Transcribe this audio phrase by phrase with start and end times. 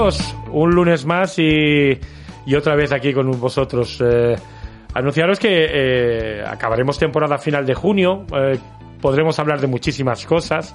[0.00, 0.34] amigos?
[0.50, 1.98] Un lunes más y,
[2.46, 4.02] y otra vez aquí con vosotros.
[4.04, 4.34] Eh,
[4.94, 8.24] anunciaros que eh, acabaremos temporada final de junio.
[8.34, 8.58] Eh,
[9.00, 10.74] podremos hablar de muchísimas cosas.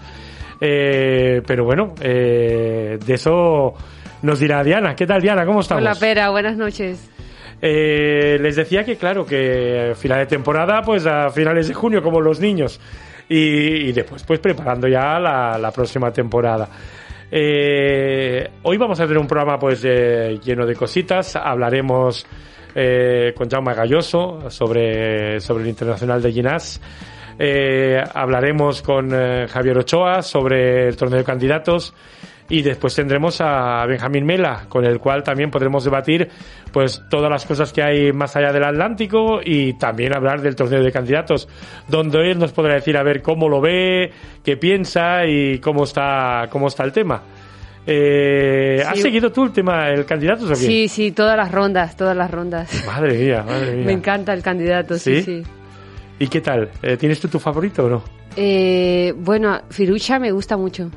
[0.61, 3.73] Eh, pero bueno, eh, de eso
[4.21, 4.95] nos dirá Diana.
[4.95, 5.45] ¿Qué tal, Diana?
[5.45, 5.81] ¿Cómo estamos?
[5.81, 7.11] Hola, Pera, buenas noches.
[7.61, 12.39] Les decía que, claro, que final de temporada, pues a finales de junio, como los
[12.39, 12.79] niños.
[13.27, 16.69] Y, y después, pues preparando ya la, la próxima temporada.
[17.31, 21.35] Eh, hoy vamos a tener un programa pues eh, lleno de cositas.
[21.35, 22.25] Hablaremos
[22.73, 26.81] eh, con Jaume Galloso sobre, sobre el Internacional de Ginás.
[27.37, 31.93] Eh, hablaremos con eh, Javier Ochoa sobre el torneo de candidatos
[32.49, 36.29] y después tendremos a Benjamín Mela, con el cual también podremos debatir
[36.71, 40.83] pues todas las cosas que hay más allá del Atlántico y también hablar del torneo
[40.83, 41.47] de candidatos,
[41.87, 44.11] donde él nos podrá decir a ver cómo lo ve,
[44.43, 47.23] qué piensa y cómo está cómo está el tema.
[47.87, 49.03] Eh, ¿Has Sí.
[49.03, 50.55] seguido tú el tema del candidatos o qué?
[50.55, 52.83] Sí, sí, todas las rondas, todas las rondas.
[52.85, 53.85] Madre mía, madre mía.
[53.85, 55.43] Me encanta el candidato, sí, ¿Sí?
[55.43, 55.43] sí.
[56.19, 56.69] ¿Y qué tal?
[56.81, 58.03] Eh, ¿Tienes tú tu favorito o no?
[58.35, 60.89] Eh, bueno, Firucha me gusta mucho.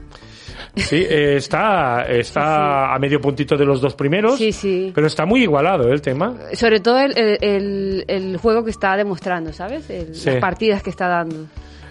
[0.76, 4.92] Sí, eh, está, está a medio puntito de los dos primeros, Sí, sí.
[4.94, 6.34] pero está muy igualado ¿eh, el tema.
[6.54, 9.88] Sobre todo el, el, el- juego que está demostrando, ¿sabes?
[9.90, 10.30] El- Sí.
[10.30, 11.46] Las partidas que está dando.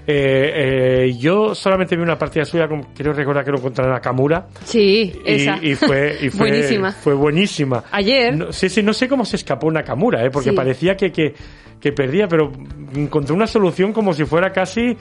[0.10, 2.66] Eh, eh, yo solamente vi una partida suya,
[2.96, 4.48] quiero recordar que lo contra Nakamura.
[4.64, 5.58] Sí, Y, esa.
[5.62, 6.92] y fue, y fue Buenísima.
[6.94, 7.84] Fue buenísima.
[7.92, 8.36] Ayer.
[8.38, 10.30] No, sí, sí, no sé cómo se escapó Nakamura, ¿eh?
[10.32, 10.56] porque Sí.
[10.56, 11.34] parecía que, que,
[11.82, 12.52] que perdía, pero
[12.96, 14.96] encontró una solución como si fuera casi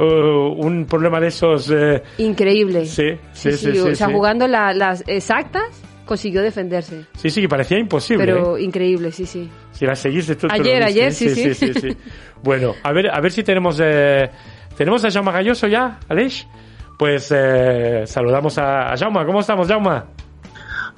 [0.00, 1.70] eh, un problema de esos.
[1.70, 2.86] eh, Increíble.
[2.86, 4.12] sí, sí, sí, sí, O sea, sí.
[4.12, 5.62] jugando la- las exactas,
[6.06, 7.04] consiguió defenderse.
[7.16, 8.24] Sí, sí, que parecía imposible.
[8.24, 8.62] Pero ¿eh?
[8.62, 9.48] increíble, sí, sí.
[9.72, 10.48] Si la seguiste tú.
[10.50, 11.12] Ayer, ayer, ¿eh?
[11.12, 11.72] sí, sí, sí.
[11.72, 11.96] sí, sí.
[12.42, 13.78] Bueno, a ver, a ver si tenemos.
[13.82, 14.28] Eh,
[14.76, 16.46] ¿Tenemos a Jaume Galloso ya, Aleix?
[16.98, 19.24] Pues eh, saludamos a, a Jaume.
[19.26, 20.00] ¿Cómo estamos, Jaume?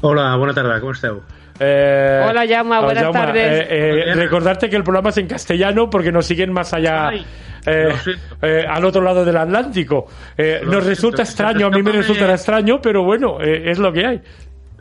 [0.02, 1.20] Hola, buena tarde, ¿cómo esteu?
[1.60, 3.60] Eh, Hola, Jaume, buenas Jaume, tardes.
[3.68, 7.24] eh, eh, recordarte que el programa es en castellano porque nos siguen más allá, Ay,
[7.66, 7.94] eh,
[8.42, 10.06] eh, al otro lado del Atlántico.
[10.36, 13.78] Eh, nos resulta extraño, a mí me escapa resulta de- extraño, pero bueno, eh, es
[13.78, 14.20] lo que hay.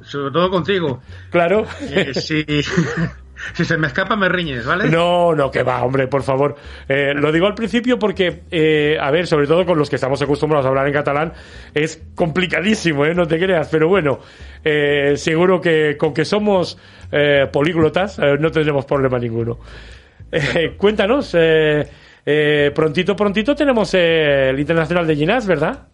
[0.01, 1.01] Sobre todo contigo.
[1.29, 1.65] Claro.
[1.81, 2.43] Eh, si,
[3.53, 4.89] si se me escapa, me riñes, ¿vale?
[4.89, 6.55] No, no, que va, hombre, por favor.
[6.89, 10.19] Eh, lo digo al principio porque, eh, a ver, sobre todo con los que estamos
[10.21, 11.33] acostumbrados a hablar en catalán,
[11.75, 13.13] es complicadísimo, ¿eh?
[13.13, 14.19] No te creas, pero bueno,
[14.63, 16.79] eh, seguro que con que somos
[17.11, 19.59] eh, políglotas no tendremos problema ninguno.
[20.77, 21.87] Cuéntanos, eh,
[22.25, 25.87] eh, prontito, prontito tenemos eh, el Internacional de Ginás, ¿verdad?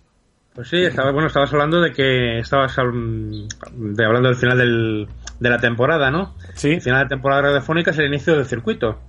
[0.54, 5.08] Pues sí, estaba, bueno, estabas hablando de que estabas de, hablando del final del,
[5.40, 6.36] de la temporada, ¿no?
[6.56, 9.00] Sí, El final de temporada radiofónica es el inicio del circuito.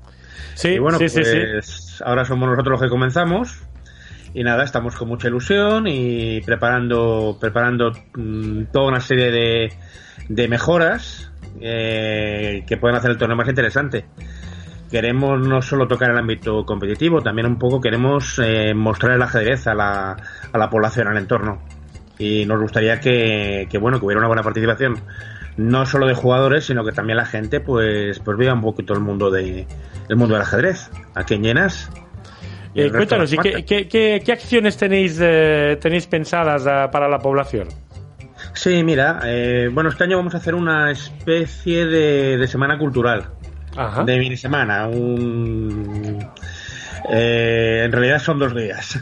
[0.54, 1.38] sí, y bueno, sí, sí, sí.
[1.52, 3.62] pues ahora somos nosotros los que comenzamos.
[4.34, 9.72] Y nada, estamos con mucha ilusión y preparando, preparando mm, toda una serie de,
[10.28, 14.04] de mejoras eh, que pueden hacer el torneo más interesante.
[14.90, 19.66] Queremos no solo tocar el ámbito competitivo, también un poco queremos eh, mostrar el ajedrez
[19.66, 20.16] a la,
[20.52, 21.60] a la población, al entorno.
[22.18, 24.94] Y nos gustaría que, que, bueno, que hubiera una buena participación,
[25.56, 29.00] no solo de jugadores, sino que también la gente, pues, pues vea un poquito el
[29.00, 29.66] mundo de,
[30.08, 30.90] el mundo del ajedrez.
[31.14, 31.90] Aquí en Llenas.
[32.74, 37.18] Eh, cuéntanos, ¿y qué, qué, qué- qué acciones tenéis, eh, tenéis pensadas ah, para la
[37.18, 37.68] población?
[38.54, 43.30] Sí, mira, eh, bueno, este año vamos a hacer una especie de, de semana cultural.
[43.78, 44.04] Ajá.
[44.04, 44.86] de mini semana.
[44.88, 46.18] Un,
[47.10, 48.98] eh, en realidad son dos días.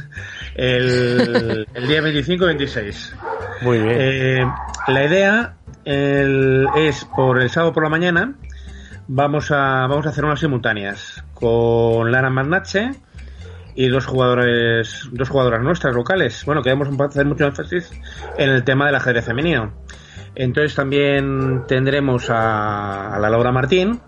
[0.54, 3.16] El, el día 25 y 26.
[3.62, 3.96] Muy bien.
[3.98, 4.46] Eh,
[4.88, 8.34] la idea el- es por el sábado por la mañana.
[9.08, 12.90] Vamos a, vamos a hacer unas simultáneas con Lara Magnache
[13.74, 16.42] y dos jugadores, dos jugadoras nuestras locales.
[16.44, 17.90] Bueno, queremos hacer mucho énfasis
[18.38, 19.72] en el tema del ajedrez femenino.
[20.34, 24.00] Entonces también tendremos a, a la Laura Martín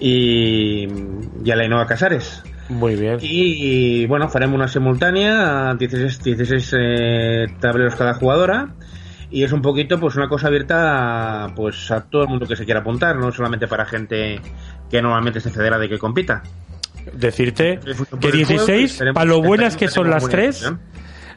[0.00, 0.86] y,
[1.44, 2.42] y a la Ainhoa Casares.
[2.68, 3.18] Muy bien.
[3.20, 8.74] Y bueno, faremos una simultánea, 16, 16 eh, tableros cada jugadora.
[9.32, 12.56] Y es un poquito pues una cosa abierta a, pues a todo el mundo que
[12.56, 14.40] se quiera apuntar, no solamente para gente
[14.90, 16.42] que normalmente se cederá de que compita.
[17.12, 20.72] Decirte que el juego, 16, esperemos para lo buenas que son las tres.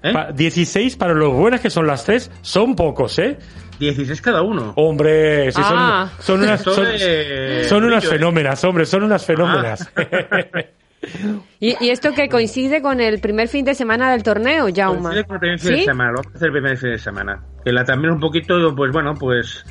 [0.02, 0.12] ¿Eh?
[0.12, 3.38] pa- 16 para lo buenas que son las tres, son pocos, ¿eh?
[3.84, 4.74] 16 cada uno.
[4.76, 6.10] Hombre, sí, son, Ah.
[6.20, 8.08] son unas, Esto son, de- son unas ¿eh?
[8.08, 9.90] fenómenas, hombre, son unas fenómenas.
[11.60, 15.02] ¿Y, y esto que coincide con el primer fin de semana del torneo, Jaume?
[15.02, 17.00] Coincide con el primer fin de semana, lo vamos a hacer el primer fin de
[17.00, 17.44] semana.
[17.66, 19.66] Que la, también un poquito, pues bueno, pues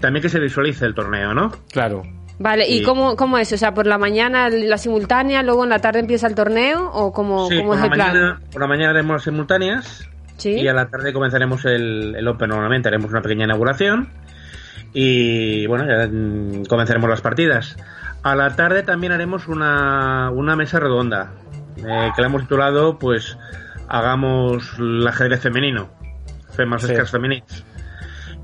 [0.00, 1.52] también que se visualice el torneo, ¿no?
[1.72, 2.02] claro.
[2.40, 2.84] Vale, ¿y Sí.
[2.84, 3.52] cómo, cómo es?
[3.52, 7.12] O sea, por la mañana la simultánea, luego en la tarde empieza el torneo o
[7.12, 7.98] cómo, Sí, cómo por es plan?
[8.12, 10.52] mañana, por la mañana haremos las simultáneas ¿Sí?
[10.52, 14.08] y a la tarde comenzaremos el, el Open normalmente, haremos una pequeña inauguración
[14.94, 17.76] Y bueno, ya mm, comenzaremos las partidas.
[18.22, 21.32] A la tarde también haremos una, una mesa redonda,
[21.76, 23.36] eh, que la hemos titulado, pues,
[23.88, 25.90] Hagamos el ajedrez femenino,
[26.52, 26.94] Femas Sí.
[27.10, 27.64] femeninos.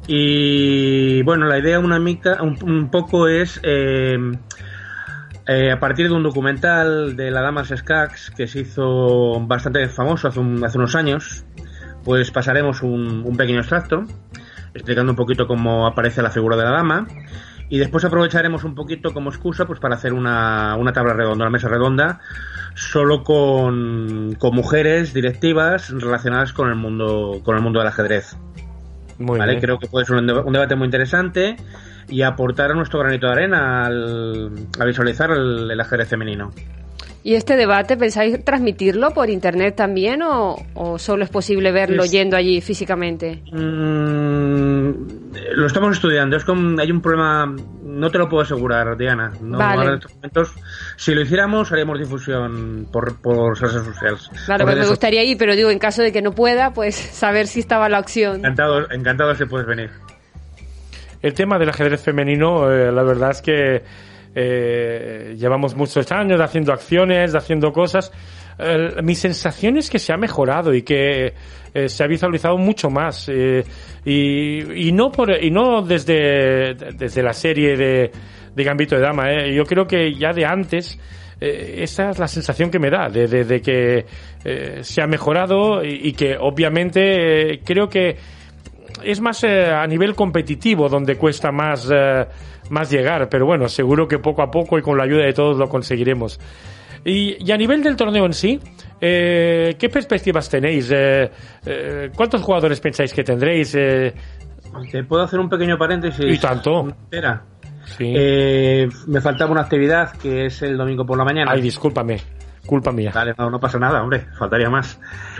[0.07, 4.17] Y bueno, la idea una mica, un, un poco es eh,
[5.47, 10.29] eh, a partir de un documental de la Damas Skaggs que se hizo bastante famoso
[10.29, 11.45] hace, un- hace unos años,
[12.05, 14.05] pues pasaremos un, un pequeño extracto
[14.75, 17.07] explicando un poquito cómo aparece la figura de la dama
[17.71, 21.51] y después aprovecharemos un poquito como excusa pues para hacer una, una tabla redonda, una
[21.51, 22.21] mesa redonda
[22.75, 28.37] solo con, con mujeres directivas relacionadas con el mundo con el mundo del ajedrez.
[29.19, 29.53] Muy ¿vale?
[29.53, 29.63] bien.
[29.63, 31.57] Creo que puede ser un, deba- un debate muy interesante
[32.09, 36.51] y aportar nuestro granito de arena al, a visualizar el, el ajedrez femenino.
[37.27, 42.11] ¿Y este debate pensáis transmitirlo por internet también o, o solo es posible verlo Es-
[42.13, 43.43] yendo allí físicamente?
[43.51, 44.91] Mm,
[45.57, 46.37] lo estamos estudiando.
[46.37, 47.47] Es como, hay un problema,
[47.83, 49.33] no te lo puedo asegurar, Diana.
[49.41, 49.79] No, Vale.
[49.79, 50.53] ahora en estos momentos,
[50.97, 54.31] si lo hiciéramos, haríamos difusión por, por redes sociales.
[54.45, 57.47] Claro, pues me gustaría ir, pero digo, en caso de que no pueda, pues saber
[57.47, 58.37] si estaba la opción.
[58.41, 59.89] Encantado, encantado si puedes venir.
[61.23, 63.83] El tema del ajedrez femenino, eh, la verdad es que
[64.35, 68.13] eh, llevamos muchos años haciendo acciones, haciendo cosas.
[68.59, 71.33] Eh, mi sensación es que se ha mejorado y que
[71.75, 73.29] eh, se ha visualizado mucho más.
[73.29, 73.65] eh,
[74.05, 78.11] y, no por, y no desde, desde la serie de,
[78.55, 79.31] de Gambito de Dama.
[79.33, 79.55] eh.
[79.55, 80.99] Yo creo que ya de antes.
[81.41, 84.05] esa es la sensación que me da, de, de- de que
[84.83, 88.17] se ha mejorado y, que obviamente creo que
[89.03, 92.27] es más eh, a nivel competitivo donde cuesta más, eh,
[92.71, 95.57] más llegar, pero bueno, seguro que poco a poco y con la ayuda de todos
[95.57, 96.39] lo conseguiremos.
[97.05, 98.59] Y, y a nivel del torneo en sí,
[99.01, 100.93] eh, ¿qué perspectivas tenéis?
[102.17, 103.73] ¿Cuántos jugadores pensáis que tendréis?
[103.73, 106.25] ¿Te puedo hacer un pequeño paréntesis?
[106.25, 106.89] Y tanto.
[106.89, 107.43] Espera.
[107.99, 108.15] sí.
[109.07, 111.51] Me faltaba una actividad que es el domingo por la mañana.
[111.53, 112.19] Ay, discúlpame,
[112.65, 113.13] culpa mía.
[113.15, 114.99] Vale, no, no pasa nada, hombre, faltaría más.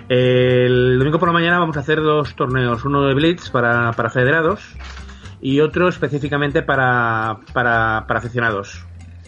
[0.09, 4.11] El domingo por la mañana vamos a hacer dos torneos, uno de Blitz para, para
[4.11, 4.77] federados
[5.41, 8.85] y otro específicamente para, para, para aficionados.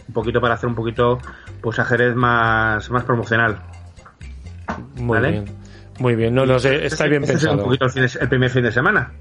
[0.07, 1.17] Un poquito para hacer un poquito,
[1.61, 3.57] pues ajedrez más, más promocional.
[4.95, 5.31] Muy ¿vale?
[5.31, 5.45] bien,
[5.99, 6.35] muy bien.
[6.35, 7.65] No, no sé, está bien este es un pensado.
[7.65, 9.11] poquito el, fin de- el primer fin de semana.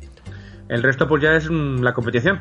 [0.69, 2.41] El resto pues ya es la competición.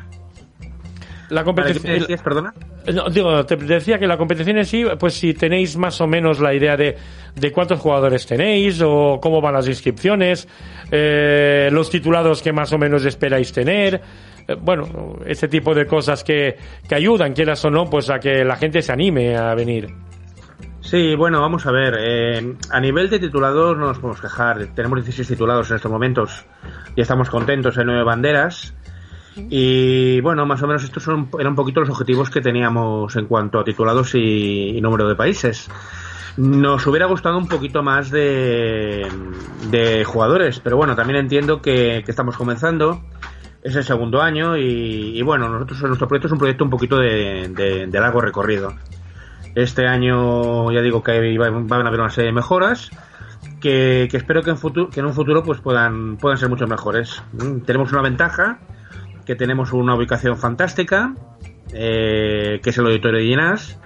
[1.28, 1.92] La Vale, ¿qué competición.
[1.92, 2.54] me decías, perdona?
[2.94, 6.38] No, digo, te decía que la competición en sí, pues si tenéis más o menos
[6.40, 6.96] la idea de,
[7.34, 10.46] de cuántos jugadores tenéis o cómo van las inscripciones,
[10.90, 14.00] eh, los titulados que más o menos esperáis tener,
[14.46, 16.56] eh, bueno, ese tipo de cosas que,
[16.88, 19.88] que ayudan, quieras o no, pues a que la gente se anime a venir.
[20.80, 21.94] Sí, bueno, vamos a ver.
[21.98, 24.64] eh, a nivel de titulados no nos podemos quejar.
[24.76, 26.44] Tenemos 16 titulados en estos momentos
[26.94, 27.76] y estamos contentos.
[27.76, 28.72] Hay nueve banderas.
[29.50, 33.26] Y bueno, más o menos estos son, eran un poquito los objetivos que teníamos en
[33.26, 35.68] cuanto a titulados y, número de países.
[36.36, 39.08] Nos hubiera gustado un poquito más de,
[40.06, 43.02] jugadores, pero bueno, también entiendo que, estamos comenzando.
[43.62, 47.88] Es el segundo año y, bueno, nosotros nuestro proyecto es un proyecto un poquito de-
[47.92, 48.74] largo recorrido.
[49.54, 52.90] Este año ya digo que va- van a haber una serie de mejoras
[53.60, 56.66] que, que espero que en, futuro, que en un futuro pues puedan, puedan ser mucho
[56.66, 57.22] mejores.
[57.32, 58.58] Mm, Tenemos una ventaja,
[59.26, 61.12] que tenemos una ubicación fantástica,
[61.72, 63.78] eh, que es el auditorio de Llenas,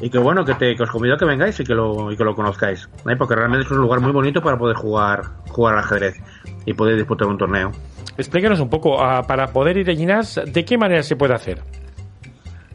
[0.00, 2.16] y que bueno, que, te, que os convido a que vengáis y que lo, y
[2.16, 3.16] que lo conozcáis, ¿eh?
[3.16, 6.16] porque realmente es un lugar muy bonito para poder jugar, jugar al ajedrez
[6.64, 7.70] y poder disputar un torneo.
[8.16, 11.62] Explícanos un poco, ah, para poder ir a Ginas, ¿de qué manera se puede hacer?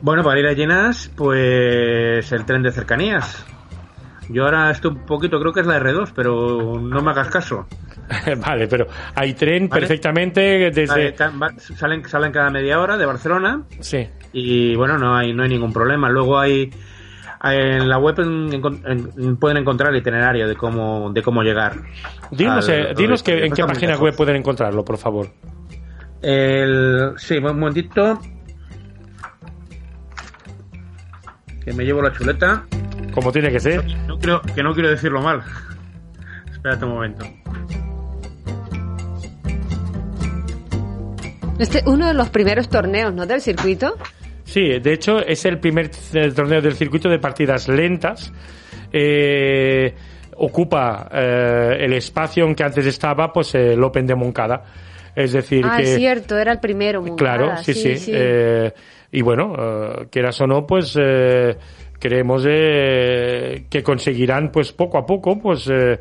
[0.01, 3.43] Bueno, para ir a Llenas, pues el tren de cercanías.
[4.29, 7.67] Yo ahora estoy un poquito, creo que es la R2, pero no me hagas caso.
[8.45, 9.81] vale, pero hay tren Vale.
[9.81, 11.13] perfectamente desde...
[11.33, 14.07] Vale, salen, salen cada media hora de Barcelona Sí.
[14.33, 16.09] y bueno, no hay, no hay ningún problema.
[16.09, 16.71] Luego hay,
[17.43, 21.75] en la web en- en- en- pueden encontrar el itinerario de cómo, de cómo llegar.
[22.31, 24.03] Dinos, al- eh, dinos que, en qué página lejos.
[24.05, 25.27] web pueden encontrarlo, por favor.
[26.21, 28.19] El, sí, un momentito.
[31.63, 32.65] Que me llevo la chuleta.
[33.15, 33.83] Como tiene que ser.
[34.07, 35.41] No quiero, que no quiero decirlo mal.
[36.51, 37.25] Espérate un momento.
[41.57, 43.25] Este uno de los primeros torneos, ¿no?
[43.25, 43.95] Del circuito.
[44.43, 45.89] Sí, de hecho es el primer
[46.35, 48.31] torneo del circuito de partidas lentas.
[48.91, 49.93] Eh,
[50.37, 54.63] ocupa eh, el espacio en que antes estaba pues el Open de Moncada.
[55.15, 55.83] Es decir, ah, que...
[55.83, 57.01] es cierto, era el primero.
[57.15, 58.11] Claro, sí, sí.
[58.13, 58.73] eh,
[59.15, 61.55] y bueno, eh, quieras o no, pues eh,
[61.99, 65.97] creemos eh, que conseguirán, pues poco a poco, pues eh,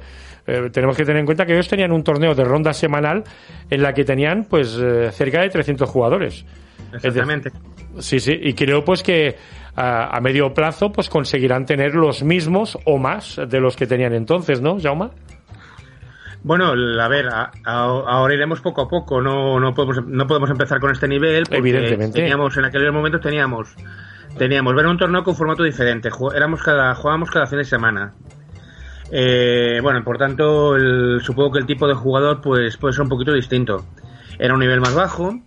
[0.46, 3.22] eh, tenemos que tener en cuenta que ellos tenían un torneo de ronda semanal
[3.70, 4.76] en la que tenían, pues,
[5.12, 6.44] cerca de 300 jugadores.
[6.92, 7.52] Exactamente.
[8.00, 9.36] Sí, sí, y creo pues que
[9.76, 14.12] a, a medio plazo pues conseguirán tener los mismos o más de los que tenían
[14.12, 15.12] entonces, ¿no, Jauma?
[16.44, 17.74] Bueno, a ver, a- a-
[18.06, 21.44] ahora iremos poco a poco, no, no, podemos, no podemos empezar con este nivel.
[21.44, 22.20] Porque Evidentemente.
[22.20, 23.74] Teníamos, en aquellos momentos teníamos,
[24.38, 28.12] teníamos ver un torneo con formato diferente, éramos cada, jugábamos cada fin de semana.
[29.10, 33.08] Eh, bueno, por tanto, el- supongo que el tipo de jugador pues puede ser un
[33.08, 33.84] poquito distinto.
[34.38, 35.40] Era un nivel más bajo,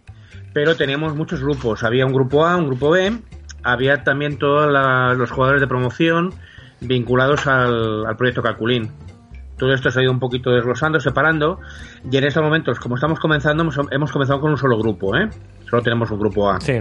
[0.54, 1.84] pero teníamos muchos grupos.
[1.84, 3.20] Había un grupo A, un grupo B,
[3.64, 4.72] había también todos
[5.18, 6.34] los jugadores de promoción
[6.82, 8.92] vinculados al, al proyecto Calculín.
[9.58, 11.60] Todo esto se ha ido un poquito desglosando, separando,
[12.10, 15.30] y en estos momentos, como estamos comenzando, hemos, comenzado con un solo grupo, ¿eh?
[15.70, 16.60] Solo tenemos un grupo A.
[16.62, 16.80] Sí.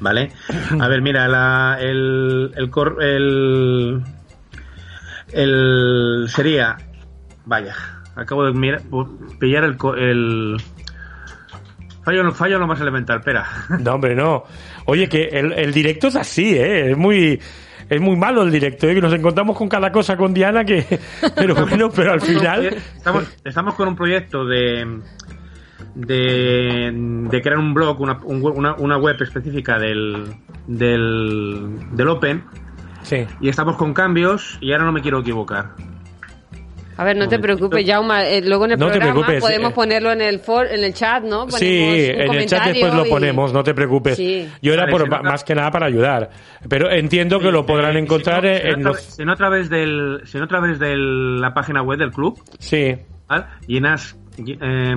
[0.00, 0.30] ¿Vale?
[0.80, 4.02] A ver, mira, la, el, el, cor- el,
[5.32, 6.76] el- sería,
[7.46, 7.74] vaya,
[8.16, 8.82] acabo de mirar,
[9.38, 10.56] pillar el, el
[12.04, 13.46] fallo, fallo lo más elemental, espera.
[13.80, 14.44] No, hombre, no.
[14.86, 16.90] Oye, que el, el directo es así, ¿eh?
[16.90, 17.40] Es muy...
[17.94, 18.94] Es muy malo el directo, ¿eh?
[18.94, 20.98] que nos encontramos con cada cosa con Diana que...
[21.36, 22.66] Pero bueno, pero al final...
[22.96, 25.00] Estamos, estamos con un proyecto de,
[25.94, 26.90] de,
[27.30, 30.24] de crear un blog, una, una, una web específica del,
[30.66, 32.44] del, del Open,
[33.02, 33.26] Sí.
[33.40, 35.76] y estamos con cambios, y ahora no me quiero equivocar.
[36.96, 37.42] A ver, no te Momentito.
[37.42, 38.24] preocupes, Jauma.
[38.26, 39.74] eh, luego en el No programa podemos eh.
[39.74, 41.46] ponerlo en el for, en el chat, ¿no?
[41.46, 44.16] Ponemos Sí, un en el chat después lo y- ponemos, no te preocupes.
[44.16, 44.48] Sí.
[44.62, 46.30] Yo era por, nota- más que nada para ayudar.
[46.68, 48.96] Pero entiendo que lo podrán Eh, encontrar si no, en si no a los...
[48.96, 52.10] través- si no a través del si no a través de la página web del
[52.12, 52.94] club Sí,
[53.28, 53.44] ¿vale?
[53.68, 54.94] Eh,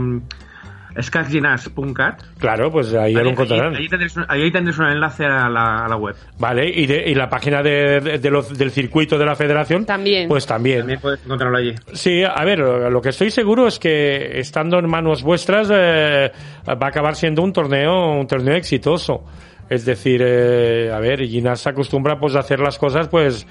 [1.02, 3.76] skagginas.cat claro, pues ahí lo encontrarán.
[3.76, 6.86] Ahí, ahí tendréis, un- ahí tendréis un enlace a la, a la web Vale, y,
[6.86, 10.28] de- y la página de, de- de los- del circuito de la federación, También.
[10.28, 10.80] pues también.
[10.80, 14.90] también podéis encontrarlo allí Sí, a ver, lo que estoy seguro es que estando en
[14.90, 16.32] manos vuestras eh,
[16.68, 19.24] va a acabar siendo un torneo, un torneo exitoso.
[19.70, 23.46] Es decir, eh, a ver, Ginas se acostumbra pues a hacer las cosas pues,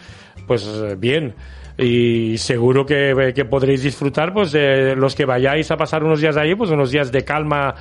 [0.47, 1.35] pues eh, bien.
[1.79, 6.55] Y seguro que, podréis disfrutar pues de los que vayáis a pasar unos días allí,
[6.55, 7.75] pues unos días de calma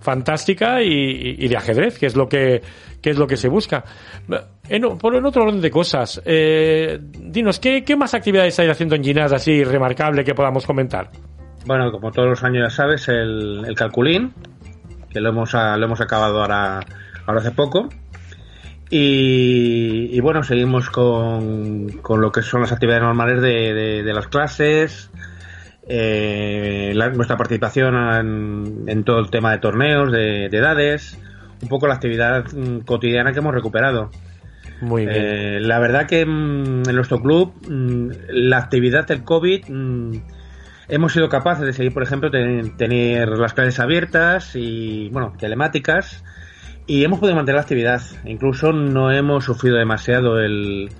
[0.00, 2.62] fantástica y, de ajedrez, que es lo que,
[3.00, 3.84] que es lo que se busca.
[4.68, 8.94] En, por en otro orden de cosas, eh, dinos, ¿qué, ¿qué más actividades estáis haciendo
[8.94, 11.10] en Ginás así remarcable que podamos comentar?
[11.66, 14.32] bueno como todos los años ya sabes el, el calculín
[15.10, 16.80] que lo hemos lo hemos acabado ahora
[17.26, 17.88] hace poco
[18.94, 24.12] y, y bueno seguimos con, con lo que son las actividades normales de, de- de
[24.12, 25.10] las clases.
[25.88, 31.18] Eh, la- nuestra participación en, en todo el tema de torneos de, de edades
[31.62, 34.10] un poco la actividad mm, cotidiana que hemos recuperado.
[34.82, 35.16] Muy bien.
[35.24, 39.64] Eh, la verdad que mm, en nuestro club mm, la actividad del COVID
[40.88, 46.22] hemos sido capaces de seguir, por ejemplo, ten- tener las clases abiertas y, bueno, telemáticas
[46.86, 48.02] y hemos podido mantener la actividad.
[48.24, 50.90] Incluso no hemos sufrido demasiado el,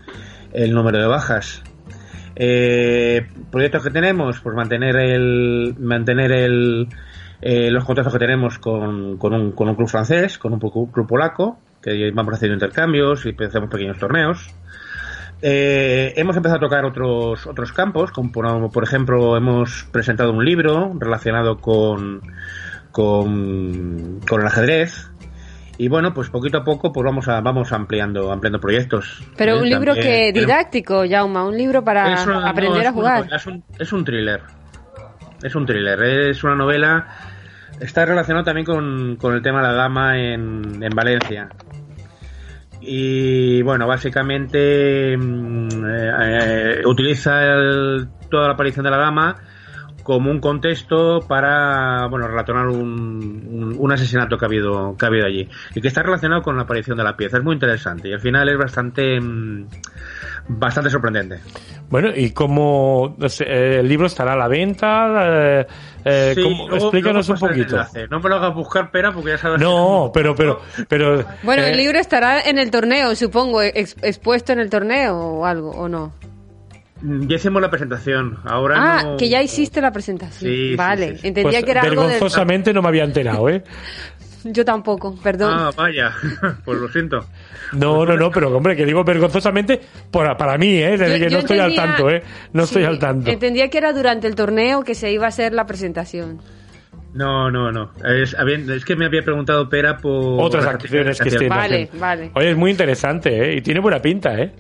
[0.53, 1.63] el número de bajas.
[2.35, 6.89] Eh, proyectos que tenemos, pues mantener el mantener el,
[7.43, 11.07] eh, los contactos que tenemos con, con, un, con un club francés, con un club
[11.07, 14.49] polaco, que vamos haciendo intercambios y hacemos pequeños torneos.
[15.43, 20.45] Eh, hemos empezado a tocar otros otros campos, como por, por ejemplo hemos presentado un
[20.45, 22.23] libro relacionado con,
[22.93, 25.11] con, con el ajedrez.
[25.83, 29.21] Y bueno, pues poquito a poco pues vamos a, vamos ampliando, ampliando proyectos.
[29.37, 32.93] Pero un libro también que didáctico, Jauma, un libro para es una- aprender no, a
[32.93, 33.23] jugar.
[33.25, 34.41] Una- es un, es un thriller.
[35.43, 36.01] Es un thriller.
[36.31, 37.09] Es una novela.
[37.81, 41.49] Está relacionado también con, con el tema de la dama en, en Valencia.
[42.81, 46.11] Y bueno, básicamente mm, eh,
[46.81, 49.37] eh, utiliza el- toda la aparición de la dama
[50.03, 55.09] como un contexto para bueno relacionar un, un, un asesinato que ha habido que ha
[55.09, 58.09] habido allí y que está relacionado con la aparición de la pieza es muy interesante
[58.09, 59.67] y al final es bastante mm,
[60.49, 61.39] bastante sorprendente
[61.89, 65.61] Bueno, ¿y cómo eh, el libro estará a la venta?
[65.61, 65.67] Eh,
[66.05, 67.77] eh, Sí, ¿cómo- luego- explícanos luego un poquito.
[68.11, 69.61] No me lo hagas buscar, pera, porque ya sabes.
[69.61, 71.25] No, pero, pero, pero.
[71.45, 75.47] Bueno, eh, el libro estará en el torneo, supongo, ex- expuesto en el torneo o
[75.47, 76.13] algo, ¿o no?
[77.03, 78.39] Mm, Ya hicimos la presentación.
[78.45, 80.51] Ahora Ah, no- que ya hiciste la presentación.
[80.51, 81.29] Sí, sí, vale, sí, sí.
[81.29, 82.11] entendía pues, que era algo del...
[82.13, 83.63] vergonzosamente no me había enterado, ¿eh?
[84.45, 85.55] Yo tampoco, perdón.
[85.57, 86.13] Ah, vaya.
[86.65, 87.25] pues lo siento.
[87.73, 89.81] No, no, no, pero hombre, que digo vergonzosamente
[90.11, 90.97] para, para mí, ¿eh?
[90.99, 92.23] Desde Yo- que yo no estoy al entendía- tanto, ¿eh?
[92.53, 93.31] No estoy al tanto.
[93.31, 96.41] Entendía que era durante el torneo que se iba a hacer la presentación.
[97.15, 97.93] No, no, no.
[98.05, 100.41] Es, había- es que me había preguntado Pera por.
[100.43, 101.99] Otras acciones que estén Vale, haciendo.
[102.01, 102.31] vale.
[102.35, 103.57] Oye, es muy interesante, ¿eh?
[103.57, 104.51] Y tiene buena pinta, ¿eh?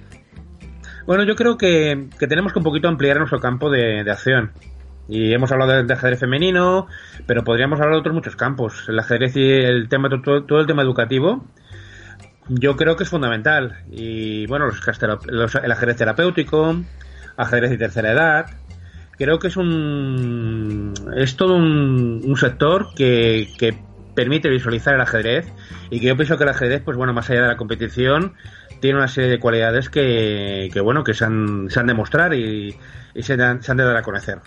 [1.06, 4.52] Bueno, yo creo que, tenemos que un poquito ampliar nuestro campo de, de acción.
[5.08, 6.86] Y hemos hablado de, ajedrez femenino,
[7.26, 8.88] pero podríamos hablar de otros muchos campos.
[8.88, 11.44] El ajedrez y el tema, todo, todo el tema educativo,
[12.48, 13.84] yo creo que es fundamental.
[13.90, 16.76] Y bueno, los, el ajedrez terapéutico,
[17.36, 18.46] ajedrez de tercera edad,
[19.18, 23.76] creo que es un es todo un, sector que, que,
[24.14, 25.50] permite visualizar el ajedrez
[25.90, 28.34] y que yo pienso que el ajedrez pues bueno más allá de la competición
[28.82, 32.34] tiene una serie de cualidades que, que bueno que se han, se han de mostrar
[32.34, 32.76] y,
[33.14, 34.40] se, han, se, han, de dar a conocer.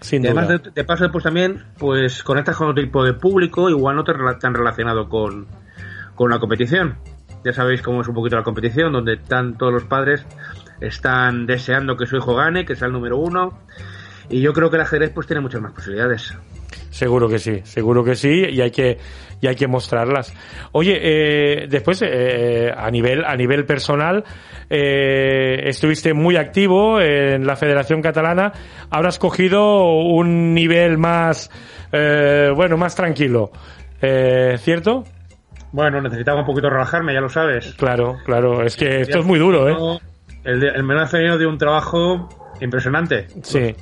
[0.00, 4.12] Además de, paso después también pues conectas con otro tipo de público igual no te
[4.40, 5.48] tan relacionado con,
[6.14, 6.98] con la competición.
[7.44, 10.24] Ya sabéis cómo es un poquito la competición donde están todos los padres
[10.80, 13.58] están deseando que su hijo gane que sea el número uno.
[14.28, 16.32] Y yo creo que el ajedrez pues tiene muchas más posibilidades.
[16.90, 18.98] Seguro que sí, seguro que sí, y hay que,
[19.40, 20.34] y hay que mostrarlas.
[20.72, 24.24] Oye, eh, después, eh, a nivel, a nivel personal,
[24.68, 28.52] eh, estuviste muy activo en la Federación Catalana,
[28.90, 31.50] ahora has cogido un nivel más,
[31.92, 33.50] eh, bueno, más tranquilo,
[34.02, 35.04] eh, ¿cierto?
[35.72, 37.74] Bueno, necesitaba un poquito relajarme, ya lo sabes.
[37.74, 40.00] Claro, claro, es que esto es muy duro, ¿eh?
[40.44, 42.28] El, el menor femenino de un trabajo
[42.60, 43.28] impresionante.
[43.42, 43.74] Sí.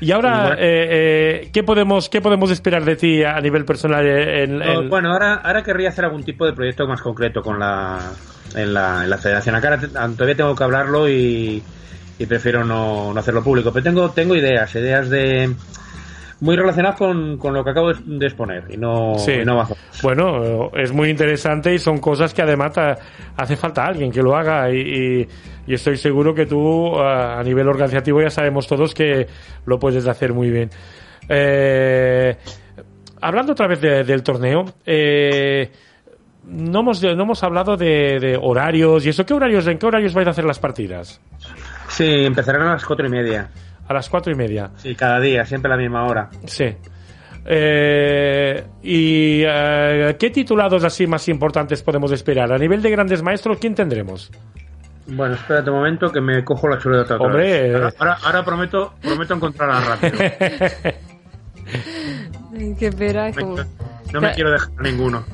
[0.00, 4.06] Y ahora, eh, eh, ¿qué, podemos, ¿qué podemos esperar de ti a nivel personal?
[4.06, 7.98] En, Bueno, ahora, ahora querría hacer algún tipo de proyecto más concreto con la,
[8.54, 9.54] en, la, en la federación.
[9.54, 11.62] Acá todavía tengo que hablarlo y,
[12.18, 13.72] y prefiero no, no hacerlo público.
[13.72, 15.54] Pero tengo, tengo ideas, ideas de
[16.40, 19.16] muy relacionadas con, con, lo que acabo de exponer y no,
[20.02, 22.72] Bueno, es muy interesante y son cosas que además
[23.36, 25.26] hace falta alguien que lo haga y,
[25.66, 29.26] y, estoy seguro que tú a nivel organizativo ya sabemos todos que
[29.64, 30.70] lo puedes hacer muy bien.
[31.28, 32.36] Eh,
[33.20, 35.70] hablando otra vez del torneo, eh,
[36.44, 39.24] no hemos, no hemos hablado de, de, horarios y eso.
[39.24, 41.20] ¿Qué horarios, ¿En qué horarios vais a hacer las partidas?
[41.88, 43.50] Sí, empezarán a las cuatro y media
[43.88, 44.70] a las cuatro y media.
[44.76, 46.28] Sí, cada día, siempre a la misma hora.
[46.46, 46.76] Sí.
[47.48, 52.52] Eh, ¿Y eh, qué titulados así más importantes podemos esperar?
[52.52, 54.32] A nivel de grandes maestros, ¿quién tendremos?
[55.06, 57.94] Bueno, espérate un momento que me cojo la chuleta otra Hombre, vez.
[57.98, 60.18] Ahora, ahora, prometo, prometo encontrarla rápido.
[62.78, 63.30] qué pena.
[64.12, 65.24] No me quiero dejar ninguno.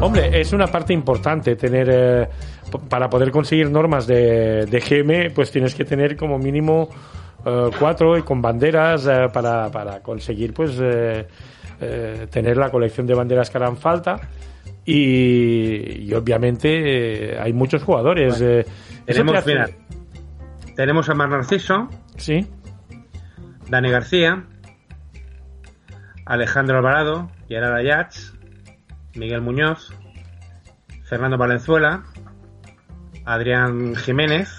[0.00, 1.88] Hombre, es una parte importante tener...
[1.90, 2.28] Eh,
[2.88, 6.88] para poder conseguir normas de, de GM, pues tienes que tener como mínimo
[7.44, 13.14] uh, cuatro y con banderas uh, para, para, conseguir pues uh, tener la colección de
[13.14, 14.20] banderas que harán falta.
[14.86, 18.38] Y, y obviamente hay muchos jugadores.
[18.38, 18.64] Bueno,
[19.06, 19.68] tenemos, mira,
[20.76, 21.88] tenemos a Mar Narciso.
[22.16, 22.46] Sí.
[23.68, 24.44] Dani García.
[26.26, 27.30] Alejandro Alvarado.
[27.48, 28.34] Gerard Ayats.
[29.14, 29.92] Miguel Muñoz.
[31.04, 32.04] Fernando Valenzuela.
[33.24, 34.50] Adrián Jiménez.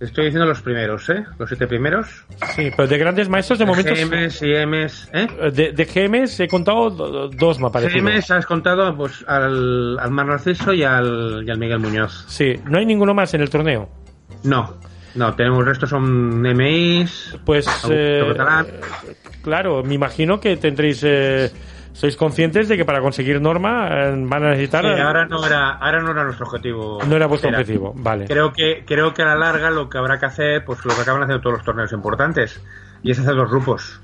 [0.00, 1.24] Estoy diciendo los primeros, ¿eh?
[1.38, 2.26] Los siete primeros.
[2.54, 3.94] Sí, pero de grandes maestros de, momento.
[3.94, 5.50] GMs y Ms, ¿eh?
[5.52, 6.90] De, de GMs he contado
[7.30, 8.00] dos, me parece.
[8.00, 12.24] GMs has contado pues, al, al Mar Narciso y al, y al Miguel Muñoz.
[12.28, 13.88] Sí, ¿no hay ninguno más en el torneo?
[14.42, 14.78] No,
[15.14, 17.38] no, tenemos el resto son MIs.
[17.44, 17.66] Pues.
[17.88, 18.34] Eh,
[19.42, 21.02] claro, me imagino que tendréis.
[21.04, 21.50] Eh,
[21.94, 24.84] sois conscientes de que para conseguir norma eh, van a necesitar.
[24.84, 26.98] Sí, ahora no era, ahora no era nuestro objetivo.
[27.06, 28.26] No era vuestro objetivo, vale.
[28.26, 31.02] Creo que, creo que a la larga lo que habrá que hacer, pues lo que
[31.02, 32.60] acaban haciendo todos los torneos importantes,
[33.02, 34.02] y es hacer los grupos.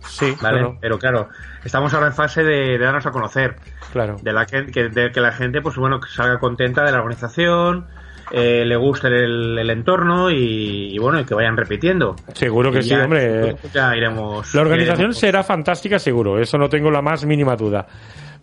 [0.00, 0.58] Sí, ¿vale?
[0.58, 0.78] Claro.
[0.80, 1.28] Pero claro,
[1.64, 3.56] estamos ahora en fase de, de darnos a conocer.
[3.92, 4.16] Claro.
[4.22, 7.86] De la que, de que la gente, pues bueno, salga contenta de la organización,
[8.32, 12.16] eh, le guste el, el entorno y, y, bueno, y que vayan repitiendo.
[12.34, 13.56] Seguro que y sí, ya, hombre.
[13.74, 14.54] Ya iremos.
[14.54, 15.18] La organización iremos.
[15.18, 16.38] será fantástica, seguro.
[16.40, 17.86] Eso no tengo la más mínima duda.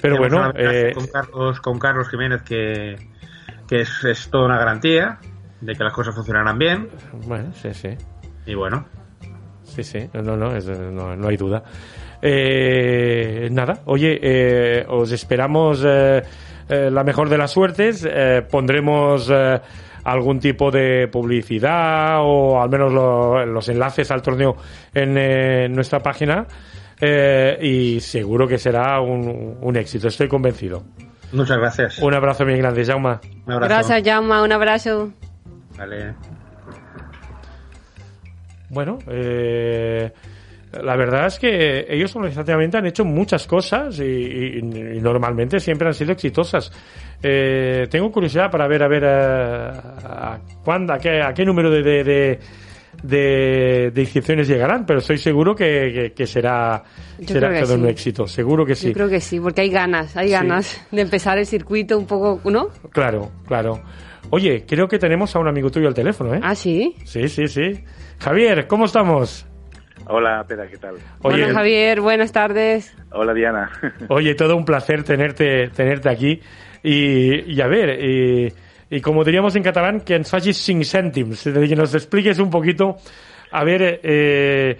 [0.02, 2.96] Pero bueno, eh, con Carlos, con Carlos Jiménez que,
[3.68, 5.18] que es, es toda una garantía
[5.62, 6.88] de que las cosas funcionarán bien.
[7.26, 7.90] bueno, sí, sí.
[8.46, 8.86] Y bueno,
[9.64, 11.62] Sí, sí, no, no, es- no, no hay duda.
[12.22, 15.84] Eh, nada, oye, eh, os esperamos
[16.70, 18.08] eh, la mejor de las suertes.
[18.10, 19.60] eh, pondremos eh,
[20.04, 24.56] algún tipo de publicidad o al menos lo- los enlaces al torneo
[24.94, 26.46] en eh, nuestra página.
[27.00, 30.84] eh, y seguro que será un, un éxito, estoy convencido.
[31.32, 32.00] muchas gracias.
[32.00, 33.20] Un abrazo bien grande, Jauma.
[33.46, 33.70] Un abrazo.
[33.90, 34.42] Gracias, Jaume.
[34.42, 35.12] Un abrazo.
[35.78, 36.16] Vale.
[38.70, 40.12] Bueno, eh,
[40.84, 45.88] la verdad es que ellos organizativamente han hecho muchas cosas y, y- y normalmente siempre
[45.88, 46.72] han sido exitosas.
[47.24, 49.70] Eh, tengo curiosidad para ver a ver a,
[50.34, 52.40] a cuándo, a qué, a qué número de, de,
[53.04, 56.84] de, inscripciones llegarán, pero estoy seguro que, que- que será,
[57.20, 58.28] Yo será que todo un éxito.
[58.28, 58.88] Seguro que sí.
[58.90, 60.34] Yo creo que sí, porque hay ganas, hay Sí.
[60.34, 62.68] ganas de empezar el circuito un poco, ¿no?
[62.92, 63.82] Claro, claro.
[64.30, 66.40] Oye, creo que tenemos a un amigo tuyo al teléfono, ¿eh?
[66.44, 66.96] Ah, sí.
[67.06, 67.84] Sí, sí, sí.
[68.20, 69.46] Javier, ¿cómo estamos?
[70.10, 70.96] Hola, Pera, ¿qué tal?
[71.22, 72.96] Oye, Hola, Javier, buenas tardes.
[73.12, 73.70] Hola, Diana.
[74.10, 76.40] Oye, todo un placer tenerte, tenerte aquí.
[76.82, 78.54] Y, y a ver, y,
[78.90, 82.40] y como diríamos en catalán, que ens facis cinc cèntims, es decir, que nos expliques
[82.40, 82.96] un poquito,
[83.52, 84.78] a ver, eh,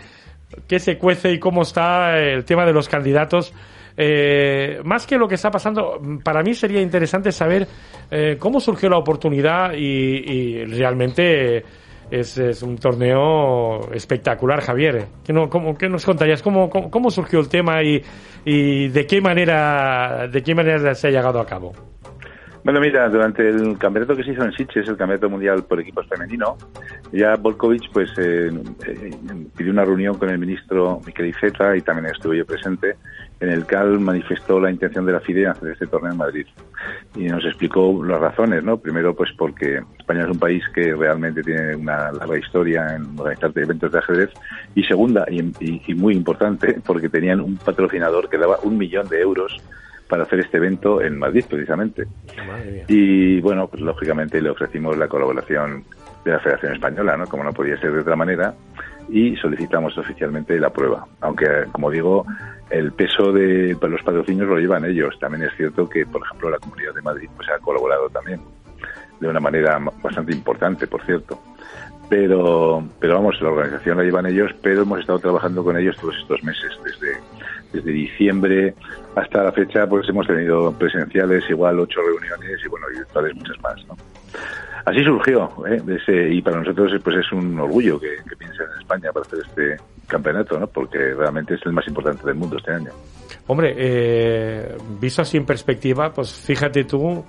[0.66, 3.54] qué se cuece y cómo está el tema de los candidatos.
[3.98, 7.68] Eh, más que lo que está pasando, para mí sería interesante saber
[8.12, 11.66] eh, cómo surgió la oportunidad y, y realmente
[12.12, 15.06] es, es, un torneo espectacular, Javier.
[15.26, 16.42] ¿Qué, no, cómo, qué nos contarías?
[16.42, 18.02] ¿Cómo, cómo, surgió el tema y,
[18.46, 21.74] y, de qué manera de qué manera se ha llegado a cabo?
[22.68, 26.06] Bueno, mira, durante el campeonato que se hizo en Sitges, el campeonato mundial por equipos
[26.08, 26.58] femenino,
[27.14, 28.50] ya Volkovich pues eh,
[28.86, 29.12] eh,
[29.56, 32.98] pidió una reunión con el ministro Miquel Iceta y también estuve yo presente,
[33.40, 36.48] en el cual manifestó la intención de la FIDE en hacer este torneo en Madrid.
[37.16, 38.78] Y nos explicó las razones, ¿no?
[38.78, 43.52] Primero, pues porque España es un país que realmente tiene una larga historia en organizar
[43.56, 44.30] eventos de ajedrez.
[44.76, 49.08] Y segunda, y, y, y muy importante, porque tenían un patrocinador que daba un millón
[49.08, 49.62] de euros
[50.08, 52.08] para hacer este evento en Madrid, precisamente.
[52.88, 55.84] Y bueno, pues lógicamente le ofrecimos la colaboración
[56.24, 57.26] de la Federación Española, ¿no?
[57.28, 58.54] Como no podía ser de otra manera,
[59.10, 61.08] y solicitamos oficialmente la prueba.
[61.22, 62.26] Aunque, como digo,
[62.70, 65.18] el peso de los patrocinios lo llevan ellos.
[65.20, 68.42] También es cierto que, por ejemplo, la Comunidad de Madrid pues ha colaborado también
[69.20, 71.40] de una manera bastante importante, por cierto.
[72.10, 76.16] Pero, pero vamos, la organización la llevan ellos, pero hemos estado trabajando con ellos todos
[76.18, 77.20] estos meses, desde,
[77.74, 78.76] desde diciembre
[79.16, 83.86] hasta la fecha, pues hemos tenido presenciales igual ocho reuniones y bueno, virtuales muchas más,
[83.88, 83.98] ¿no?
[84.86, 85.82] Así surgió, ¿eh?
[85.86, 89.40] Ese, y para nosotros pues es un orgullo que, que piensen en España para hacer
[89.46, 90.68] este campeonato, ¿no?
[90.68, 92.92] Porque realmente es el más importante del mundo este año.
[93.48, 97.24] Hombre, eh, visto así en perspectiva, pues fíjate tú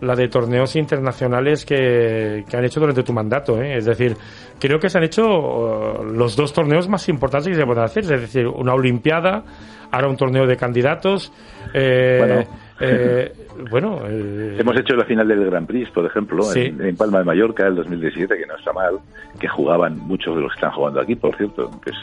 [0.00, 3.60] la de torneos internacionales que, que han hecho durante tu mandato.
[3.62, 3.76] ¿eh?
[3.76, 4.16] Es decir,
[4.58, 8.02] creo que se han hecho uh, los dos torneos más importantes que se pueden hacer.
[8.02, 9.44] Es decir, una Olimpiada,
[9.90, 11.32] ahora un torneo de candidatos.
[11.72, 12.44] Eh, bueno,
[12.80, 13.32] eh,
[13.70, 16.60] bueno eh, hemos hecho la final del Grand Prix, por ejemplo, Sí.
[16.62, 18.98] en, en Palma de Mallorca, el 2017, que no está mal,
[19.38, 21.70] que jugaban muchos de los que están jugando aquí, por cierto.
[21.84, 21.96] Que es,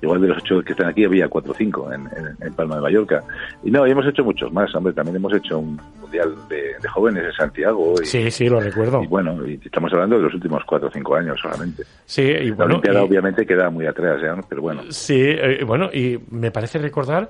[0.00, 2.76] igual de los ocho que están aquí había cuatro o cinco en, en, en Palma
[2.76, 3.22] de Mallorca.
[3.64, 4.92] Y no, y hemos hecho muchos más, hombre.
[4.92, 7.94] También hemos hecho un mundial de, de jóvenes en Santiago.
[8.02, 9.02] Y, sí, sí, lo recuerdo.
[9.02, 11.82] y bueno, y estamos hablando de los últimos cuatro o cinco años solamente.
[12.04, 14.42] Sí, y La bueno, Olimpiada y- obviamente queda muy atrás ¿no?
[14.48, 14.82] Pero bueno.
[14.90, 17.28] Sí, eh, bueno, y me parece recordar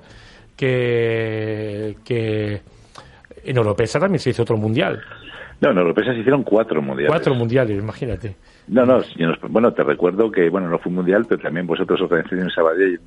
[0.55, 2.61] que, que
[3.43, 5.01] en Oropesa también se hizo otro mundial.
[5.61, 7.09] No, en Europea se hicieron cuatro mundiales.
[7.09, 8.35] Cuatro mundiales, imagínate.
[8.67, 9.01] No, no,
[9.49, 12.99] bueno, te recuerdo que, bueno, no fue un mundial, pero también vosotros organizasteis en Sabadell.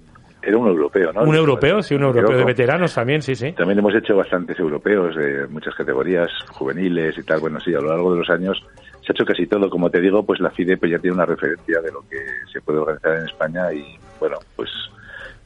[0.43, 1.23] Era un europeo, ¿no?
[1.23, 3.53] un europeo, sí, un europeo de veteranos también, sí, sí.
[3.53, 7.41] También hemos hecho bastantes europeos de muchas categorías, juveniles y tal.
[7.41, 8.65] Bueno, sí, a lo largo de los años
[9.01, 9.69] se ha hecho casi todo.
[9.69, 12.19] Como te digo, pues la FIDE pues ya tiene una referencia de lo que
[12.53, 14.71] se puede organizar en España y, bueno, pues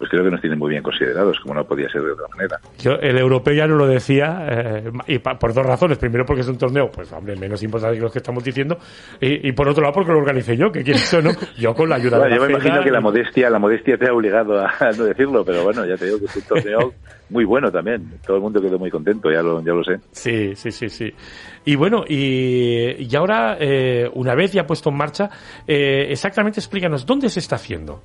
[0.01, 2.59] pues creo que nos tienen muy bien considerados, como no podía ser de otra manera.
[2.79, 5.99] Yo, el europeo ya no lo decía, eh, y pa- por dos razones.
[5.99, 8.79] Primero, porque es un torneo, pues, hombre, menos importante que los que estamos diciendo.
[9.21, 11.91] Y, y por otro lado, porque lo organicé yo, que quieres o no, yo con
[11.91, 14.15] la ayuda Bueno, de yo la me imagino que la modestia, la modestia te ha
[14.15, 16.95] obligado a, a no decirlo, pero bueno, ya te digo que es un torneo
[17.29, 18.11] muy bueno también.
[18.27, 19.97] Todo el mundo quedó muy contento, ya lo, ya lo sé.
[20.13, 21.13] Sí, sí, sí, sí.
[21.67, 25.29] Y bueno, y, y ahora, eh, una vez ya puesto en marcha,
[25.67, 28.03] eh, exactamente explícanos, ¿dónde se está haciendo?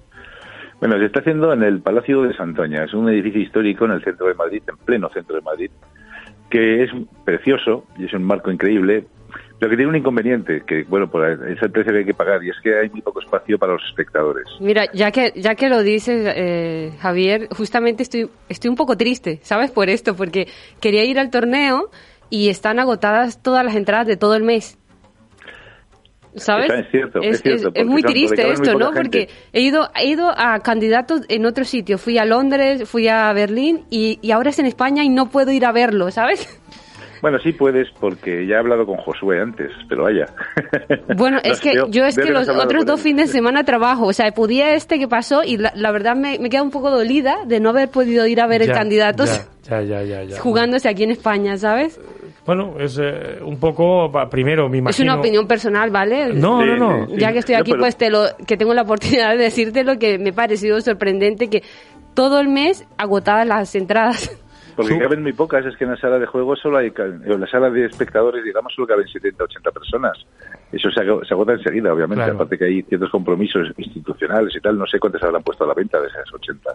[0.88, 2.84] Bueno, se está haciendo en el Palacio de Santoña.
[2.84, 5.72] Es un edificio histórico en el centro de Madrid, en pleno centro de Madrid,
[6.48, 6.92] que es
[7.24, 9.08] precioso y es un marco increíble,
[9.58, 12.44] pero que tiene un inconveniente, que bueno, pues es el precio que hay que pagar,
[12.44, 14.46] y es que hay muy poco espacio para los espectadores.
[14.60, 19.40] Mira, ya que, ya que lo dices, eh, Javier, justamente estoy, estoy un poco triste,
[19.42, 19.72] ¿sabes?
[19.72, 20.50] Por esto, porque
[20.82, 21.90] quería ir al torneo
[22.30, 24.78] y están agotadas todas las entradas de todo el mes.
[26.36, 26.72] ¿Sabes?
[26.72, 28.92] Es cierto, es es, cierto, es porque muy triste esto, ¿no?
[28.92, 31.98] Porque he ido, he ido a candidatos en otro sitio.
[31.98, 35.52] Fui a Londres, fui a Berlín y, y ahora es en España y no puedo
[35.52, 36.48] ir a verlo, ¿sabes?
[37.22, 40.26] Bueno, sí puedes, porque ya he hablado con Josué antes, pero vaya.
[41.18, 44.06] Bueno, No es que yo es que los otros dos fines de semana trabajo.
[44.06, 46.92] O sea, podía este que pasó y la, la verdad me, me queda un poco
[46.92, 49.26] dolida de no haber podido ir a ver el Ya, candidato
[49.68, 50.40] Ya, ya, ya, ya.
[50.42, 52.00] jugándose aquí en España, ¿sabes?
[52.46, 55.14] Bueno, es eh, un poco, primero, me Es imagino...
[55.14, 56.28] una opinión personal, ¿vale?
[56.34, 57.06] No, Sí, no, no.
[57.08, 57.20] sí, sí.
[57.20, 59.84] Ya que estoy No, aquí, pero- pues te lo, que tengo la oportunidad de decirte
[59.84, 61.64] lo que me ha parecido sorprendente que
[62.14, 64.30] todo el mes agotadas las entradas.
[64.76, 67.48] Porque caben muy pocas, es que en la sala de juego solo hay, en la
[67.48, 70.18] sala de espectadores, digamos, solo caben 70, 80 personas.
[70.74, 72.36] Eso se, se agota enseguida, obviamente, Claro.
[72.36, 75.74] aparte que hay ciertos compromisos institucionales y tal, no sé cuántas habrán puesto a la
[75.76, 76.70] venta de esas 80.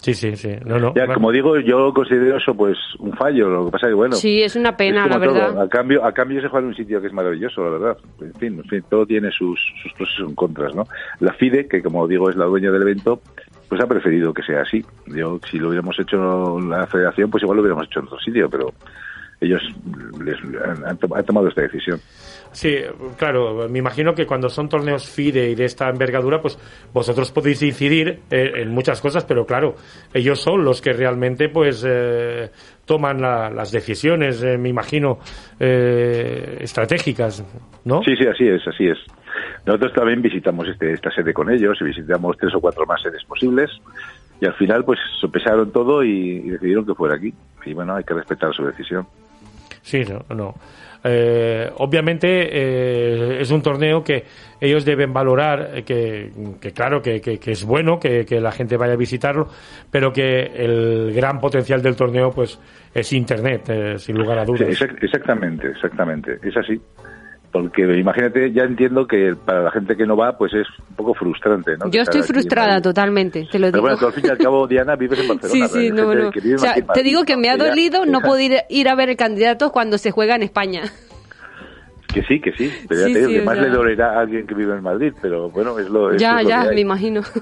[0.00, 0.56] Sí, sí, sí.
[0.64, 0.94] No, no.
[0.94, 3.48] Ya, como digo, yo considero eso pues un fallo.
[3.50, 4.16] Lo que pasa es que, bueno.
[4.16, 5.52] Sí, es una pena, es la verdad.
[5.52, 5.60] todo.
[5.60, 7.98] A cambio, a cambio se juega en un sitio que es maravilloso, la verdad.
[8.20, 10.86] En fin, en fin todo tiene sus, sus pros y sus contras, ¿no?
[11.20, 13.20] La FIDE, que como digo es la dueña del evento,
[13.68, 14.82] pues ha preferido que sea así.
[15.06, 18.18] Yo, si lo hubiéramos hecho en la federación, pues igual lo hubiéramos hecho en otro
[18.20, 18.72] sitio, pero
[19.40, 19.62] ellos
[20.24, 22.00] les, han, han tomado esta decisión.
[22.52, 22.74] Sí,
[23.16, 26.58] claro, me imagino que cuando son torneos FIDE y de esta envergadura, pues
[26.92, 29.76] vosotros podéis incidir eh, en muchas cosas, pero claro,
[30.12, 32.50] ellos son los que realmente pues eh,
[32.84, 35.18] toman la- las decisiones, eh, me imagino,
[35.60, 37.44] eh, estratégicas,
[37.84, 38.02] ¿no?
[38.02, 38.98] Sí, sí, así es, así es.
[39.64, 43.22] Nosotros también visitamos este, esta sede con ellos y visitamos tres o cuatro más sedes
[43.24, 43.70] posibles
[44.40, 47.32] y al final pues sopesaron todo y, y decidieron que fuera aquí.
[47.64, 49.06] Y bueno, hay que respetar su decisión.
[49.82, 50.54] Sí, no, no.
[51.02, 54.24] Eh, obviamente eh, es un torneo que
[54.60, 58.76] ellos deben valorar, eh, que, que claro, que, que- que es bueno que, la gente
[58.76, 59.48] vaya a visitarlo,
[59.90, 62.58] pero que el gran potencial del torneo pues
[62.94, 64.68] es Internet, eh, sin lugar a Sí, dudas.
[64.80, 66.38] exact- exactamente, exactamente.
[66.42, 66.80] Es así.
[67.52, 71.14] Porque imagínate, ya entiendo que para la gente que no va, pues es un poco
[71.14, 71.90] frustrante, ¿no?
[71.90, 73.80] Yo estoy frustrada totalmente, te lo Pero digo.
[73.82, 75.66] bueno, tú al fin y al cabo, Diana, vives en Barcelona.
[75.68, 76.30] Sí, sí, pero no, no.
[76.30, 78.94] que vive O sea, te Madrid, digo que me ha dolido no poder ir, a
[78.94, 80.82] ver el candidato cuando se juega en España.
[82.14, 82.72] Que sí, que sí.
[82.88, 84.82] Pero ya Sí, te digo sí, que más le dolerá a alguien que vive en
[84.82, 86.74] Madrid, pero bueno, es lo, ya, es lo ya, que hay.
[86.76, 87.20] me imagino.
[87.20, 87.34] Eso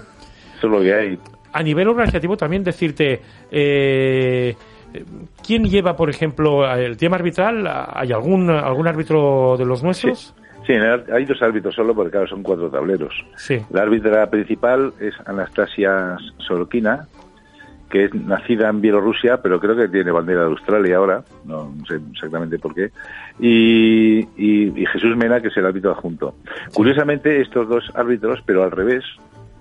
[0.63, 1.19] es lo que hay.
[1.53, 4.55] A nivel organizativo también decirte, eh,
[5.49, 7.67] ¿quién lleva, por ejemplo, el tema arbitral?
[7.95, 10.35] ¿Hay algún, algún árbitro de los Sí, nuestros?
[10.67, 13.15] sí, el- hay dos árbitros solo, porque claro, son cuatro tableros.
[13.37, 13.59] Sí.
[13.71, 17.09] La árbitra principal es Anastasia Sorokina,
[17.91, 21.99] que es nacida en Bielorrusia, pero creo que tiene bandera de Australia ahora, no, sé
[22.13, 22.91] exactamente por qué,
[23.41, 26.35] y, y- y Jesús Mena, que es el árbitro adjunto.
[26.75, 29.05] Curiosamente, estos dos árbitros, pero al revés,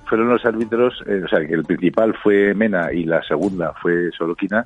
[0.09, 4.09] fueron los árbitros, eh, o sea, que el principal fue Mena y la segunda fue
[4.17, 4.65] Sorokina,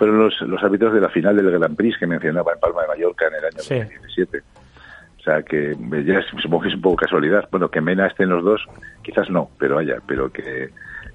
[0.00, 2.88] fueron los, los árbitros de la final del Grand Prix que mencionaba en Palma de
[2.88, 3.74] Mallorca en el año Sí.
[3.74, 4.38] 2017.
[5.18, 7.46] O sea, que ya supongo que es un poco casualidad.
[7.50, 8.64] Bueno, que Mena esté en los dos,
[9.02, 10.70] quizás no, pero vaya, pero que,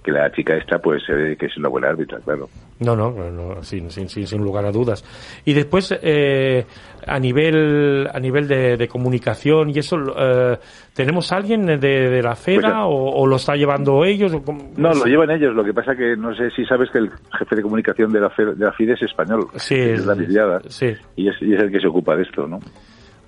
[0.05, 2.47] que la chica esta, pues se ve que es una buena árbitra, claro.
[2.79, 5.03] No, no, no, sin, sin, sin, sin lugar a dudas.
[5.45, 6.65] Y después, eh,
[7.07, 10.57] a nivel a nivel de, de comunicación y eso, eh,
[10.93, 12.89] ¿tenemos alguien de, de la FEDA Pues, o,
[13.21, 14.31] o lo está llevando ellos?
[14.33, 14.43] o?
[14.77, 15.55] No, lo llevan ellos.
[15.55, 18.29] Lo que pasa que no sé si sabes que el jefe de comunicación de la,
[18.29, 19.47] FE- de la FIDE es español.
[19.55, 20.59] Sí, es la Villada.
[20.67, 20.93] sí.
[21.15, 22.59] Y es, y es el que se ocupa de esto, ¿no?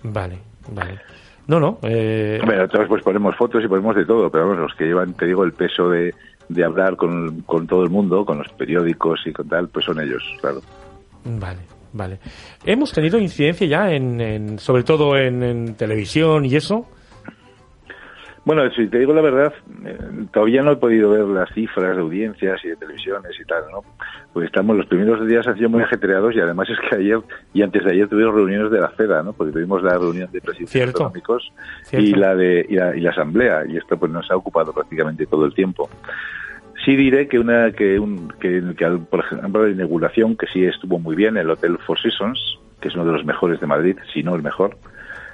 [0.03, 0.37] Vale,
[0.71, 0.99] vale.
[1.47, 1.79] No, no.
[1.83, 5.13] Eh, Bueno, entonces pues ponemos fotos y ponemos de todo, pero vamos, los que llevan,
[5.13, 6.13] te digo, el peso de,
[6.49, 9.99] de hablar con, con todo el mundo, con los periódicos y con tal, pues son
[9.99, 10.61] ellos, claro.
[11.23, 11.59] Vale,
[11.93, 12.19] vale.
[12.63, 16.85] Hemos tenido incidencia ya en, sobre todo en televisión y eso.
[18.47, 19.53] Bueno, si te digo la verdad,
[19.85, 19.97] eh,
[20.31, 23.81] todavía no he podido ver las cifras de audiencias y de televisiones y tal, ¿no?
[24.31, 27.19] Pues estamos, los primeros días han sido muy ajetreados y además es que ayer
[27.53, 29.33] y antes de ayer tuvimos reuniones de la FEDA, ¿no?
[29.33, 30.97] Porque tuvimos la reunión de presidentes Cierto.
[30.99, 31.51] económicos
[31.83, 32.07] Cierto.
[32.07, 35.25] y la de y la, y la asamblea y esto pues nos ha ocupado prácticamente
[35.25, 35.89] todo el tiempo.
[36.85, 40.63] Sí diré que una que un que, que al- por ejemplo la inauguración que sí
[40.63, 43.97] estuvo muy bien el Hotel Four Seasons, que es uno de los mejores de Madrid,
[44.13, 44.77] si no el mejor,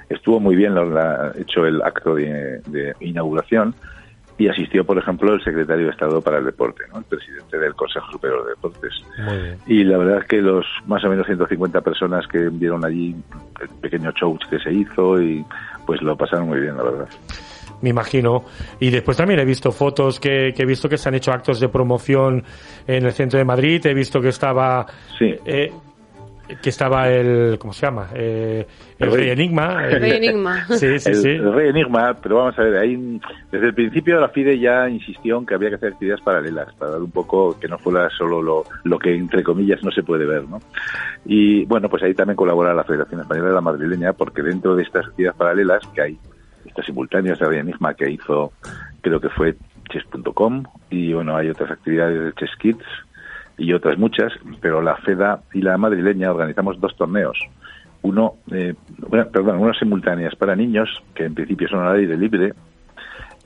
[0.08, 3.74] estuvo muy bien la- la- hecho el acto de, de inauguración
[4.36, 6.98] y asistió, por ejemplo, el secretario de Estado para el Deporte, ¿no?
[6.98, 8.92] el presidente del Consejo Superior de Deportes.
[9.24, 9.56] Muy bien.
[9.68, 13.14] Y la verdad es que los más o menos 150 personas que vieron allí
[13.60, 15.44] el pequeño show que se hizo y
[15.86, 17.08] pues lo pasaron muy bien, la verdad.
[17.80, 18.44] Me imagino.
[18.80, 21.60] Y después también he visto fotos que, que he visto que se han hecho actos
[21.60, 22.42] de promoción
[22.86, 23.84] en el centro de Madrid.
[23.86, 24.86] He visto que estaba.
[25.18, 25.34] Sí.
[25.44, 25.70] eh,
[26.62, 27.58] que estaba el.
[27.58, 28.08] ¿Cómo se llama?
[28.14, 28.66] Eh,
[28.98, 29.30] el El Rey Rey.
[29.30, 29.86] Enigma.
[29.86, 30.66] El Rey Enigma.
[30.66, 31.28] Sí, sí, el, sí.
[31.30, 35.38] el Rey Enigma, pero vamos a ver, ahí desde el principio la FIDE ya insistió
[35.38, 38.42] en que había que hacer actividades paralelas, para dar un poco que no fuera solo
[38.42, 40.60] lo, lo que entre comillas no se puede ver, ¿no?
[41.24, 44.82] Y bueno, pues ahí también colabora la Federación Española de la Madrileña, porque dentro de
[44.82, 46.18] estas actividades paralelas que hay,
[46.66, 48.52] estas simultáneas de Rey Enigma que hizo,
[49.00, 49.56] creo que fue
[49.90, 52.84] chess.com, y bueno, hay otras actividades de Chess Kids
[53.56, 57.38] y otras muchas, pero la FEDA y la madrileña organizamos dos torneos.
[58.02, 58.74] Uno, eh,
[59.32, 62.52] perdón, unas simultáneas para niños, que en principio son al aire libre,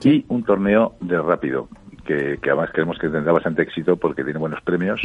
[0.02, 1.68] y un torneo de rápido,
[2.04, 5.00] que, que además creemos que tendrá bastante éxito porque tiene buenos premios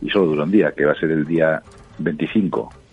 [0.00, 1.62] y solo dura un día, que va a ser el día
[1.98, 2.83] 25.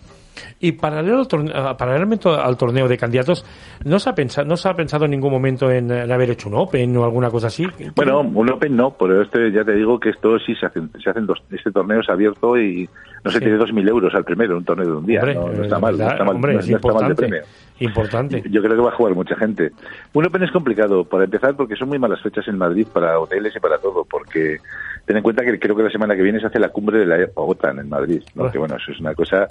[0.64, 3.44] Y paralelo al ah, paralelamente al torneo de candidatos,
[3.84, 6.48] ¿no se ha pensado, no se ha pensado en ningún momento en, en haber hecho
[6.48, 7.66] un Open o alguna cosa así?
[7.96, 11.10] Bueno, un Open no, pero este ya te digo que esto sí se hacen, se
[11.10, 12.88] hacen dos, este torneo es abierto y
[13.24, 13.44] no se Sí.
[13.44, 15.98] tiene 2.000 euros al primero, un torneo de un día, Hombre, no, no está mal,
[15.98, 17.42] no está mal, Hombre, no- es está mal de premio.
[17.80, 18.42] Importante.
[18.48, 19.72] Yo creo que va a jugar mucha gente.
[20.12, 23.52] Un Open es complicado, para empezar, porque son muy malas fechas en Madrid para hoteles
[23.56, 24.58] y para todo, porque
[25.06, 27.06] ten en cuenta que creo que la semana que viene se hace la cumbre de
[27.06, 28.50] la OTAN en Madrid, ¿no?
[28.52, 29.48] que bueno, eso es una cosa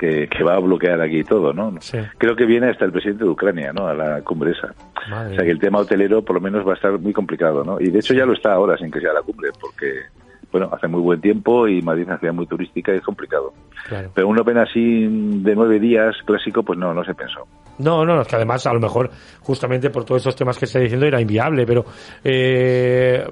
[0.00, 1.74] que, que, va a bloquear aquí todo, ¿no?
[1.80, 1.98] Sí.
[2.16, 3.86] Creo que viene hasta el presidente de Ucrania, ¿no?
[3.86, 4.74] A la cumbre esa.
[5.10, 7.62] Madre O sea que el tema hotelero por lo menos va a estar muy complicado,
[7.62, 7.78] ¿no?
[7.78, 10.04] Y de hecho ya lo está ahora sin que sea la cumbre, porque,
[10.50, 13.52] bueno, hace muy buen tiempo y Madrid es una ciudad muy turística y es complicado.
[13.86, 14.10] Claro.
[14.14, 15.06] Pero un Open así
[15.42, 17.46] de nueve días clásico, pues no, no se pensó.
[17.80, 20.78] No, no, es que además a lo mejor justamente por todos esos temas que está
[20.78, 21.84] diciendo era inviable, pero
[22.22, 23.24] eh,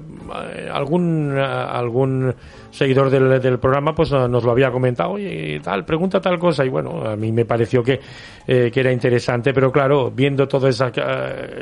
[0.71, 2.33] algún algún
[2.71, 6.69] seguidor del, del, programa pues nos lo había comentado, oye, tal, pregunta tal cosa y
[6.69, 7.99] bueno, a mí me pareció que,
[8.47, 10.91] eh, que era interesante, pero claro, viendo todos esa,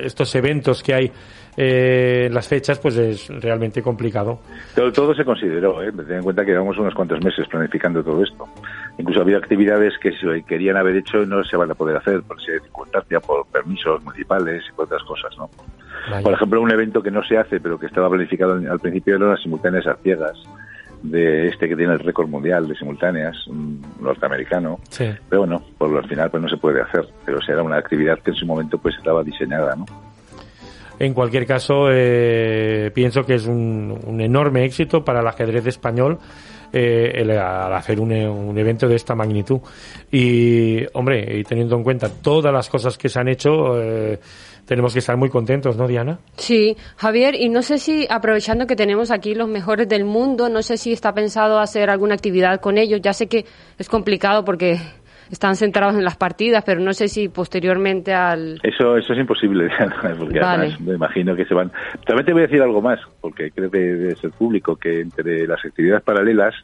[0.04, 1.12] estos eventos que hay
[1.60, 4.40] eh, las fechas, pues es realmente complicado.
[4.76, 5.92] Todo, todo se consideró, ¿eh?
[5.92, 8.48] ten en cuenta que llevamos unos cuantos meses planificando todo esto.
[8.98, 12.24] Incluso había actividades que se querían haber hecho y no se van a poder hacer
[12.24, 15.50] por circunstancia, por permisos municipales y por otras cosas, ¿no?
[16.10, 16.24] Vaya.
[16.24, 19.30] Por ejemplo, un evento que no se hace, pero que estaba planificado al principio eran
[19.30, 20.38] las simultáneas a ciegas
[21.04, 24.80] de este que tiene el récord mundial de simultáneas, un norteamericano.
[24.90, 25.06] Sí.
[25.30, 28.32] Pero bueno, por al final pues no se puede hacer, pero será una actividad que
[28.32, 29.86] en su momento pues estaba diseñada, ¿no?
[31.00, 36.18] En cualquier caso, eh, pienso que es un, un, enorme éxito para el ajedrez español
[36.74, 39.60] eh, el, al hacer un, un, evento de esta magnitud.
[40.12, 44.20] Y, hombre, y teniendo en cuenta todas las cosas que se han hecho, eh,
[44.66, 46.20] tenemos que estar muy contentos, ¿no, Diana?
[46.36, 50.62] Sí, Javier, y no sé si, aprovechando que tenemos aquí los mejores del mundo, no
[50.62, 53.00] sé si está pensado hacer alguna actividad con ellos.
[53.02, 53.46] Ya sé que
[53.78, 54.78] es complicado porque
[55.32, 58.60] están centrados en las partidas, pero no sé si posteriormente al...
[58.64, 59.70] Eso, eso es imposible,
[60.18, 60.66] porque vale.
[60.66, 61.72] además me imagino que se van...
[62.06, 65.48] También te voy a decir algo más, porque creo que debe ser público, que entre
[65.48, 66.56] las actividades paralelas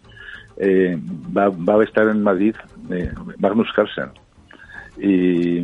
[0.57, 0.97] eh,
[1.35, 2.55] va, va, a estar en Madrid
[2.91, 4.11] eh, Magnus Carlsen
[4.97, 5.57] y,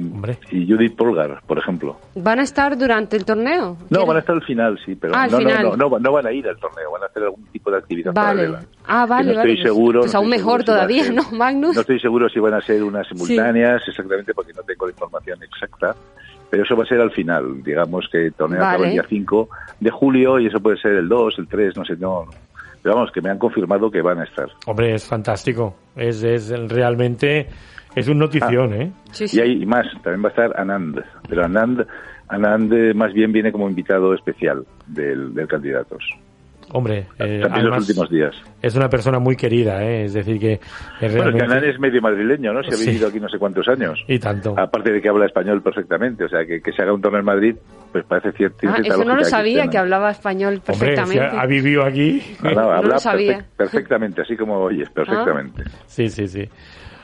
[0.52, 1.98] y, Judith Polgar, por ejemplo.
[2.16, 3.78] ¿Van a estar durante el torneo?
[3.90, 5.64] No, van a estar al final, sí, pero ah, no, final.
[5.64, 7.78] No, no, no, no, van a ir al torneo, van a hacer algún tipo de
[7.78, 8.42] actividad vale.
[8.42, 8.64] paralela.
[8.88, 9.54] Ah, vale, no vale.
[9.54, 11.76] Estoy seguro, pues no aún estoy mejor seguro todavía, si ¿no, Magnus?
[11.76, 13.92] No estoy seguro si van a ser unas simultáneas, sí.
[13.92, 15.96] exactamente, porque no tengo la información exacta.
[16.50, 18.72] Pero eso va a ser al final, digamos que el torneo vale.
[18.72, 21.86] acaba el día 5 de julio y eso puede ser el 2, el 3, no
[21.86, 22.26] sé, no.
[22.82, 24.50] Pero vamos, que me han confirmado que van a estar.
[24.66, 25.76] Hombre, es fantástico.
[25.96, 27.48] Es, es realmente
[28.00, 28.92] es un notición, ah, ¿eh?
[29.12, 29.38] Sí, sí.
[29.38, 31.86] Y hay más, también va a estar Anand, pero Anand,
[32.28, 36.04] Anand eh, más bien viene como invitado especial del, del Candidatos.
[36.72, 38.36] Hombre, eh, también además, los últimos días.
[38.62, 40.04] Es una persona muy querida, ¿eh?
[40.04, 40.62] Es decir, que es
[41.00, 41.40] Bueno, realmente...
[41.40, 42.62] que Anand es medio madrileño, ¿no?
[42.62, 42.86] Se ha Sí.
[42.92, 44.06] vivido aquí no sé cuántos años.
[44.08, 44.54] Y tanto.
[44.56, 47.26] Aparte de que habla español perfectamente, o sea, que, que se haga un torneo en
[47.26, 47.56] Madrid,
[47.92, 48.68] pues parece cierto.
[48.70, 51.38] Ah, eso no lo sabía, que hablaba español Hombre, si perfectamente.
[51.38, 52.22] ha, ha vivido aquí.
[52.44, 53.40] No, no, No habla lo sabía.
[53.40, 55.64] perfec- perfectamente, así como oyes, perfectamente.
[55.88, 56.48] Sí, sí, sí.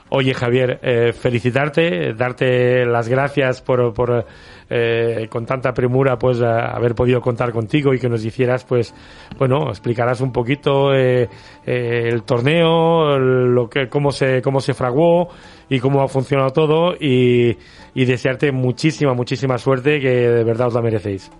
[0.08, 4.24] Oye, Javier, eh, felicitarte, darte las gracias por, por
[4.70, 8.94] eh, con tanta premura, pues, a- haber podido contar contigo y que nos hicieras, pues,
[9.36, 11.28] bueno, explicarás un poquito eh,
[11.66, 15.28] eh, el torneo, lo que, cómo se, cómo se fraguó
[15.68, 17.56] y cómo ha funcionado todo y,
[17.94, 21.32] y desearte muchísima, muchísima suerte que de verdad os la merecéis.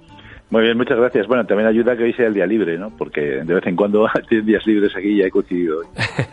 [0.50, 1.26] Muy bien, muchas gracias.
[1.29, 2.90] Bueno, también ayuda que hoy sea el día libre, ¿no?
[2.96, 5.87] Porque de vez en cuando tienes días libres aquí y ya he coincidido hoy.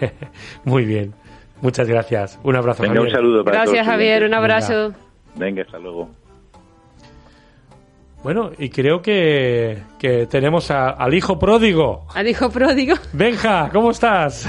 [0.65, 1.13] Muy bien.
[1.61, 2.39] Muchas gracias.
[2.43, 3.87] Un abrazo, Venga, un saludo para Gracias, todos.
[3.93, 4.23] Javier.
[4.25, 4.93] Un abrazo.
[5.35, 6.09] Venga, hasta luego.
[8.23, 12.07] Bueno, y creo que, que tenemos a- al hijo pródigo.
[12.13, 12.95] Al hijo pródigo.
[13.11, 14.45] Benja, ¿cómo estás?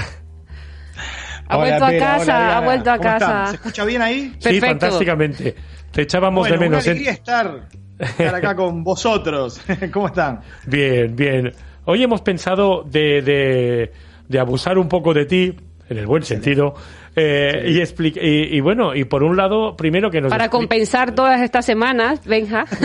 [1.47, 3.45] Ha Hola, vuelto a casa, hola, ha vuelto a casa.
[3.47, 4.33] ¿Se escucha bien ahí?
[4.39, 5.55] Sí, fantásticamente.
[5.91, 6.83] Te echábamos Bueno, de menos.
[6.83, 6.91] una ¿eh?
[6.91, 7.67] alegría estar,
[7.99, 9.61] estar acá con vosotros.
[9.93, 10.39] ¿Cómo están?
[10.65, 11.51] Bien, bien.
[11.85, 13.91] Hoy hemos pensado de, de,
[14.27, 15.55] de abusar un poco de ti,
[15.89, 16.73] en el buen sentido,
[17.15, 20.29] eh, y, expli- y, y bueno, y por un lado, primero que nos...
[20.31, 22.65] Para compensar todas estas semanas, Benja.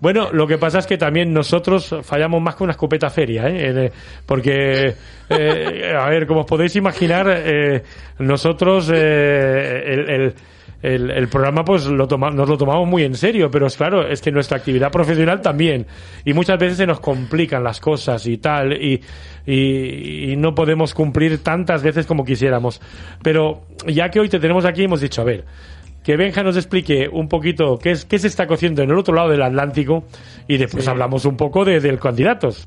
[0.00, 3.66] Bueno, lo que pasa es que también nosotros fallamos más que una escopeta feria, ¿eh?
[3.70, 3.92] En, eh,
[4.24, 4.94] porque,
[5.28, 7.82] eh, a ver, como os podéis imaginar, eh,
[8.20, 10.34] nosotros eh, el, el,
[10.82, 14.06] el- el programa pues lo toma- nos lo tomamos muy en serio, pero es claro,
[14.06, 15.86] es que nuestra actividad profesional también,
[16.24, 19.00] y muchas veces se nos complican las cosas y tal, y,
[19.46, 22.80] y, y no podemos cumplir tantas veces como quisiéramos.
[23.22, 25.44] Pero ya que hoy te tenemos aquí, hemos dicho, a ver,
[26.04, 29.14] que Benja nos explique un poquito qué, es, qué se está cociendo en el otro
[29.14, 30.04] lado del Atlántico
[30.46, 30.90] y después Sí.
[30.90, 32.66] hablamos un poco de, del candidatos.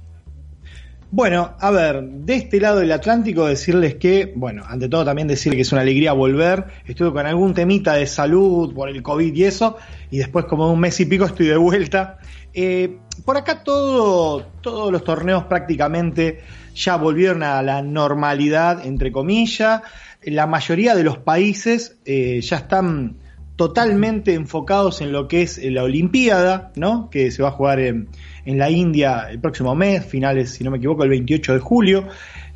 [1.13, 5.57] Bueno, a ver, de este lado del Atlántico decirles que, bueno, ante todo también decirles
[5.57, 6.63] que es una alegría volver.
[6.85, 9.75] Estuve con algún temita de salud por el COVID y eso,
[10.09, 12.19] y después como un mes y pico estoy de vuelta.
[12.53, 16.43] Eh, por acá todo, todos los torneos prácticamente
[16.75, 19.81] ya volvieron a la normalidad, entre comillas.
[20.23, 23.17] La mayoría de los países eh, ya están
[23.57, 27.09] totalmente enfocados en lo que es la Olimpiada, ¿no?
[27.09, 28.07] Que se va a jugar en,
[28.45, 32.07] en la India el próximo mes, finales, si no me equivoco, el 28 de julio.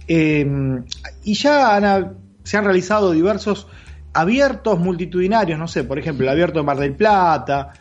[0.08, 0.46] Eh,
[1.24, 3.68] y ya han- se han realizado diversos
[4.14, 7.74] abiertos multitudinarios, no sé, por ejemplo, el abierto de Mar del Plata,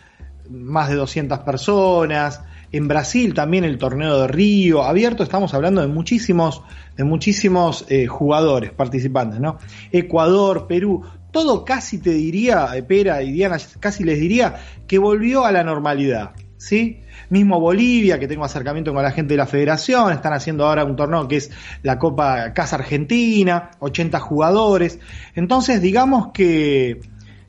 [0.50, 2.42] más de 200 personas.
[2.72, 6.62] En Brasil también el torneo de Río, abierto, estamos hablando de muchísimos,
[6.96, 9.58] de muchísimos eh, jugadores, participantes, ¿no?
[9.92, 14.56] Ecuador, Perú, todo casi te diría, eh, Pera y Diana, casi les diría
[14.88, 16.32] que volvió a la normalidad,
[16.64, 17.00] ¿sí?
[17.30, 20.96] Mismo Bolivia, que tengo acercamiento con la gente de la federación, están haciendo ahora un
[20.96, 21.50] torneo que es
[21.82, 24.98] la Copa Casa Argentina, 80 jugadores.
[25.34, 27.00] Entonces, digamos que,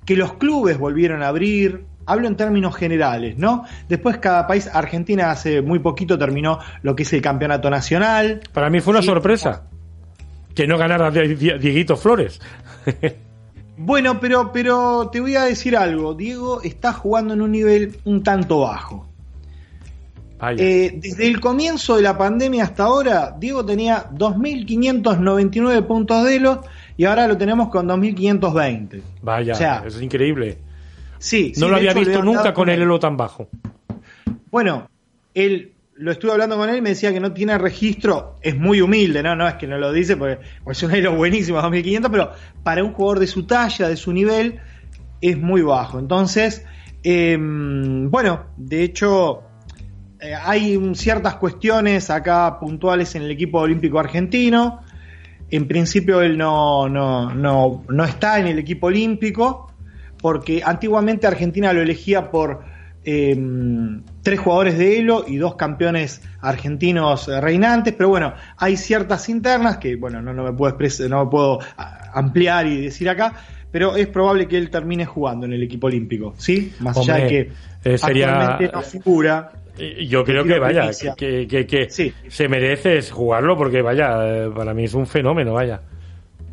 [0.05, 3.63] que los clubes volvieron a abrir, hablo en términos generales, ¿no?
[3.89, 8.41] Después cada país, Argentina hace muy poquito terminó lo que es el campeonato nacional.
[8.53, 9.07] Para mí fue una Sí.
[9.07, 9.63] sorpresa
[10.53, 12.39] que no ganara Die- Die- Dieguito Flores.
[13.78, 16.13] Bueno, pero, pero te voy a decir algo.
[16.13, 19.05] Diego está jugando en un nivel un tanto bajo.
[20.38, 20.64] Vaya.
[20.64, 26.62] Eh, desde el comienzo de la pandemia hasta ahora, Diego tenía 2.599 puntos de Elo
[26.98, 29.02] y ahora lo tenemos con 2.520.
[29.22, 30.58] Vaya, o sea, es increíble.
[31.18, 33.48] Sí, No sí, lo había hecho, visto nunca con el elo tan bajo.
[34.52, 34.90] Bueno,
[35.34, 38.82] él lo estuve hablando con él y me decía que no tiene registro, es muy
[38.82, 42.12] humilde, no, no es que no lo dice porque, porque es un elo buenísimo, 2500,
[42.12, 42.32] pero
[42.64, 44.60] para un jugador de su talla, de su nivel,
[45.22, 45.98] es muy bajo.
[45.98, 46.66] Entonces,
[47.04, 49.44] eh, bueno, de hecho,
[50.26, 54.82] eh, hay un- ciertas cuestiones acá puntuales en el equipo olímpico argentino.
[55.51, 59.71] En principio él no, no, no, no está en el equipo olímpico,
[60.21, 62.63] porque antiguamente Argentina lo elegía por
[63.03, 63.38] eh,
[64.23, 69.78] tres jugadores de Elo y dos campeones argentinos eh, reinantes, pero bueno, hay ciertas internas
[69.78, 70.76] que, bueno, no, no me puedo,
[71.07, 71.59] no me puedo
[72.13, 73.34] ampliar y decir acá,
[73.71, 76.73] pero es probable que él termine jugando en el equipo olímpico, ¿sí?
[76.80, 77.39] Más allá de que
[77.93, 79.51] eh, sería- actualmente no figura.
[80.07, 82.13] Yo creo que vaya, que, que, que Sí.
[82.30, 85.82] se merece jugarlo porque vaya, eh, para mí es un fenómeno, vaya.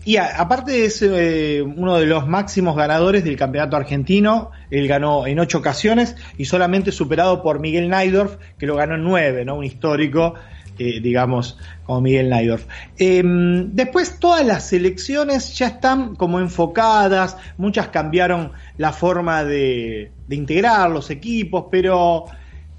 [0.05, 4.51] Y a- aparte es eh, uno de los máximos ganadores del campeonato argentino.
[4.71, 9.05] Él ganó en ocho ocasiones y solamente superado por Miguel Naidorf, que lo ganó en
[9.05, 9.55] nueve, ¿no?
[9.55, 10.35] Un histórico,
[10.77, 12.67] eh, digamos, como Miguel Naidorf.
[12.99, 20.35] Eh, después todas las selecciones ya están como enfocadas, muchas cambiaron la forma de, de
[20.37, 22.25] integrar los equipos, pero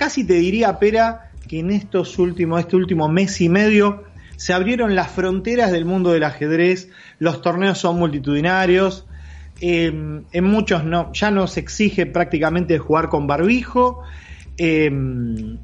[0.03, 4.03] casi te diría, Pera, que en estos últimos, este último mes y medio,
[4.35, 6.89] se abrieron las fronteras del mundo del ajedrez,
[7.19, 9.05] los torneos son multitudinarios,
[9.61, 14.03] eh, en muchos no, ya no se exige prácticamente jugar con barbijo.
[14.57, 14.91] eh,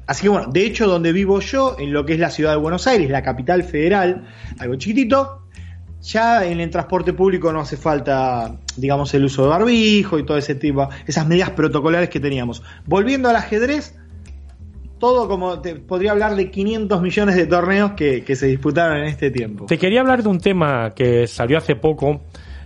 [0.06, 2.56] así que bueno, de hecho donde vivo yo, en lo que es la ciudad de
[2.56, 4.26] Buenos Aires, la capital federal,
[4.58, 5.42] algo chiquitito,
[6.00, 10.38] ya en el transporte público no hace falta, digamos, el uso de barbijo y todo
[10.38, 12.62] ese tipo, esas medidas protocolares que teníamos.
[12.86, 13.99] Volviendo al ajedrez,
[15.00, 19.32] todo como te podría hablar de 500 millones de torneos que, se disputaron en este
[19.32, 19.66] tiempo.
[19.66, 22.20] Te quería hablar de un tema que salió hace poco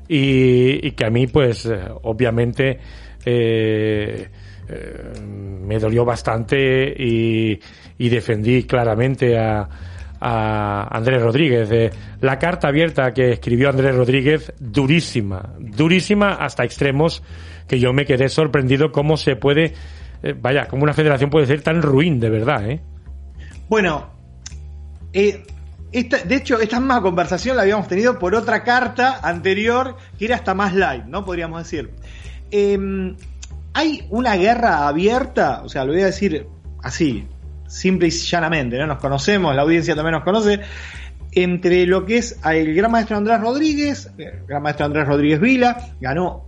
[0.07, 2.78] y, y que a mí, pues, eh, obviamente,
[3.24, 4.28] eh,
[4.68, 5.12] eh,
[5.66, 7.59] me dolió bastante y,
[7.97, 9.68] y defendí claramente a,
[10.26, 11.70] a Andrés Rodríguez.
[11.70, 11.91] Eh,
[12.22, 17.22] la carta abierta que escribió Andrés Rodríguez, durísima, durísima hasta extremos
[17.68, 19.74] que yo me quedé sorprendido cómo se puede,
[20.25, 22.81] eh, vaya, cómo una federación puede ser tan ruin de verdad, ¿eh?
[23.68, 24.07] Bueno,
[25.12, 25.43] eh,
[25.93, 30.37] esta, de hecho, esta misma conversación la habíamos tenido por otra carta anterior que era
[30.37, 31.27] hasta más light, ¿no?
[31.27, 31.91] Podríamos decir.
[32.51, 33.14] Eh,
[33.75, 36.47] hay una guerra abierta, o sea, lo voy a decir
[36.83, 37.29] así,
[37.68, 38.87] simple y llanamente, ¿no?
[38.87, 40.61] Nos conocemos, la audiencia también nos conoce,
[41.33, 45.91] entre lo que es el gran maestro Andrés Rodríguez, el gran maestro Andrés Rodríguez Vila,
[46.01, 46.47] ganó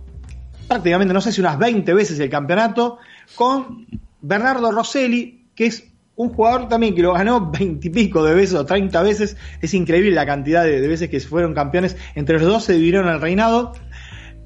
[0.67, 2.97] prácticamente, no sé si unas 20 veces el campeonato,
[3.35, 3.87] con
[4.21, 5.83] Bernardo Rosselli, que es
[6.15, 9.37] un jugador también que lo ganó 20 y pico de veces o 30 veces.
[9.61, 11.95] Es increíble la cantidad de, de veces que fueron campeones.
[12.15, 13.73] Entre los dos se dividieron el reinado.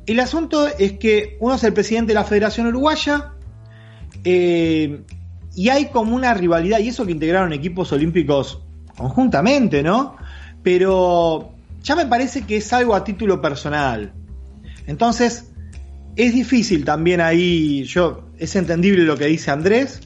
[0.06, 3.34] El asunto es que uno es el presidente de la Federación Uruguaya
[4.24, 5.04] eh,
[5.56, 8.62] y hay como una rivalidad, y eso que integraron equipos olímpicos
[8.98, 10.16] conjuntamente, ¿no?
[10.64, 14.14] Pero ya me parece que es algo a título personal.
[14.88, 15.51] Entonces,
[16.24, 20.01] es difícil también ahí, yo, es entendible lo que dice Andrés.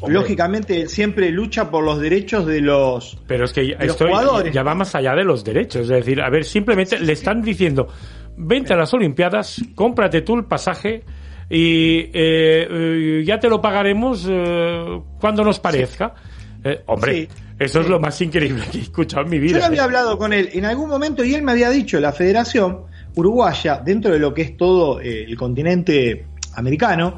[0.00, 0.14] Hombre.
[0.20, 3.94] Lógicamente, él siempre lucha por los derechos de los, Pero es que ya- de los
[3.96, 4.54] esto jugadores.
[4.54, 5.82] ya va más allá de los derechos.
[5.82, 7.88] Es decir, a ver, simplemente le están diciendo,
[8.36, 11.02] vente a las Olimpiadas, cómprate tú el pasaje
[11.50, 16.14] y eh, eh, ya te lo pagaremos eh, cuando nos parezca.
[16.62, 17.28] Eh, hombre, Sí.
[17.58, 19.58] eso es lo más increíble que he escuchado en mi Yo vida.
[19.58, 22.82] lo había hablado con él en algún momento y él me había dicho, la federación
[23.18, 27.16] uruguaya, dentro de lo que es todo eh, el continente americano,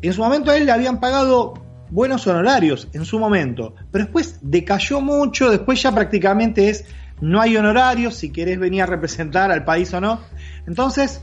[0.00, 1.54] en su momento a él le habían pagado
[1.90, 6.86] buenos honorarios, en su momento, pero después decayó mucho, después ya prácticamente es,
[7.20, 10.20] no hay honorarios, si querés venir a representar al país o no.
[10.66, 11.20] Entonces,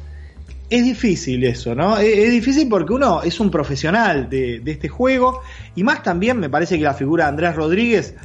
[0.69, 1.97] es difícil eso, ¿no?
[1.97, 5.41] Es, es difícil porque uno es un profesional de, de, este juego
[5.75, 8.15] y más también me parece que la figura de Andrés Rodríguez,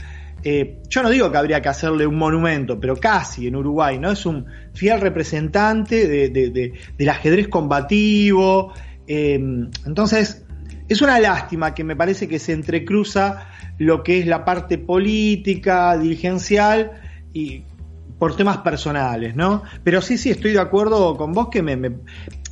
[0.43, 4.11] eh, yo no digo que habría que hacerle un monumento, pero casi en Uruguay, ¿no?
[4.11, 8.73] Es un fiel representante de, de, del ajedrez combativo.
[9.07, 9.35] Eh,
[9.87, 10.45] entonces,
[10.89, 13.47] es una lástima que me parece que se entrecruza
[13.79, 16.93] lo que es la parte política, dirigencial
[17.33, 17.65] y
[18.19, 19.63] por temas personales, ¿no?
[19.83, 21.79] Pero sí, sí, estoy de acuerdo con vos que me,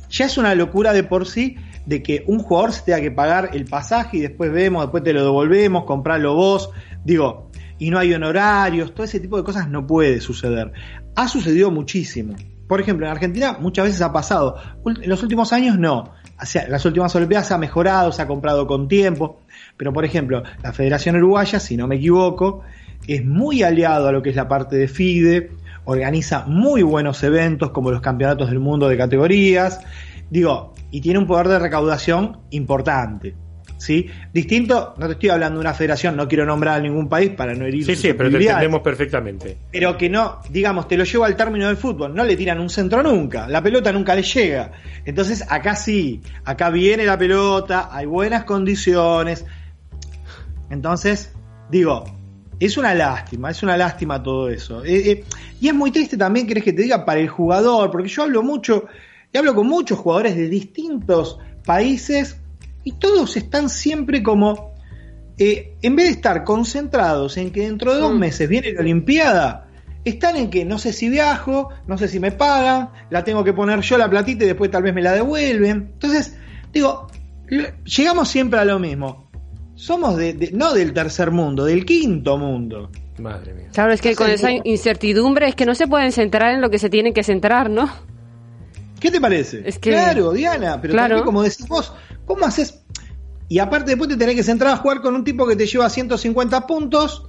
[0.09, 3.51] ya es una locura de por sí de que un jugador se tenga que pagar
[3.53, 6.71] el pasaje y después vemos, después te lo devolvemos, comprarlo vos,
[7.03, 7.48] digo,
[7.79, 10.71] y no hay honorarios, todo ese tipo de cosas no puede suceder.
[11.15, 12.35] Ha sucedido muchísimo.
[12.67, 16.13] Por ejemplo, en Argentina muchas veces ha pasado, en los últimos años no.
[16.41, 19.41] O sea, las últimas Olimpiadas se ha mejorado, se ha comprado con tiempo,
[19.75, 22.61] pero por ejemplo, la Federación Uruguaya, si no me equivoco,
[23.07, 25.51] es muy aliado a lo que es la parte de FIDE,
[25.85, 29.79] organiza muy buenos eventos como los campeonatos del mundo de categorías,
[30.29, 33.35] digo, y tiene un poder de recaudación importante.
[33.79, 34.07] ¿Sí?
[34.33, 37.53] Distinto, no te estoy hablando de una federación, no quiero nombrar a ningún país para
[37.53, 39.57] no herir Sí, sí, pero te entendemos perfectamente.
[39.71, 42.69] Pero que no, digamos, te lo llevo al término del fútbol, no le tiran un
[42.69, 44.73] centro nunca, la pelota nunca le llega.
[45.05, 49.45] Entonces, acá sí, acá viene la pelota, hay buenas condiciones.
[50.69, 51.31] Entonces,
[51.71, 52.03] digo,
[52.59, 54.83] es una lástima, es una lástima todo eso.
[54.83, 55.23] Eh, eh,
[55.61, 58.43] y es muy triste también, querés que te diga, para el jugador, porque yo hablo
[58.43, 58.85] mucho,
[59.31, 62.38] y hablo con muchos jugadores de distintos países,
[62.83, 64.73] y todos están siempre como,
[65.37, 68.19] eh, en vez de estar concentrados en que dentro de dos Mm.
[68.19, 69.65] meses viene la Olimpiada,
[70.05, 73.53] están en que no sé si viajo, no sé si me pagan, la tengo que
[73.53, 75.89] poner yo la platita y después tal vez me la devuelven.
[75.93, 76.35] Entonces,
[76.73, 77.07] digo,
[77.85, 79.29] llegamos siempre a lo mismo.
[79.75, 82.89] Somos de, de- no del tercer mundo, del quinto mundo.
[83.17, 83.67] Madre mía.
[83.73, 86.79] Claro, es que con esa incertidumbre es que no se pueden centrar en lo que
[86.79, 87.89] se tienen que centrar, ¿no?
[88.99, 89.61] ¿Qué te parece?
[89.65, 91.07] Es que- Claro, Diana, pero Claro.
[91.15, 91.93] también como decís vos,
[92.29, 92.83] ¿cómo haces?
[93.47, 95.89] Y aparte después te tenés que centrar a jugar con un tipo que te lleva
[95.89, 97.27] 150 puntos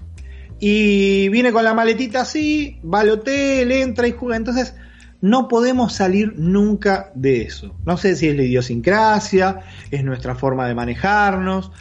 [0.58, 4.36] y viene con la maletita así, va al hotel, entra y juega.
[4.36, 4.74] Entonces,
[5.22, 7.74] no podemos salir nunca de eso.
[7.86, 11.72] No sé si es la idiosincrasia, es nuestra forma de manejarnos,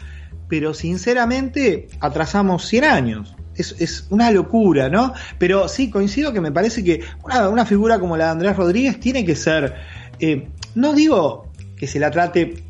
[0.48, 3.36] pero sinceramente atrasamos 100 años.
[3.54, 5.12] Es, es una locura, ¿no?
[5.38, 8.98] Pero sí, coincido que me parece que una, una figura como la de Andrés Rodríguez
[8.98, 9.74] tiene que ser,
[10.20, 12.69] eh, no digo que se la trate,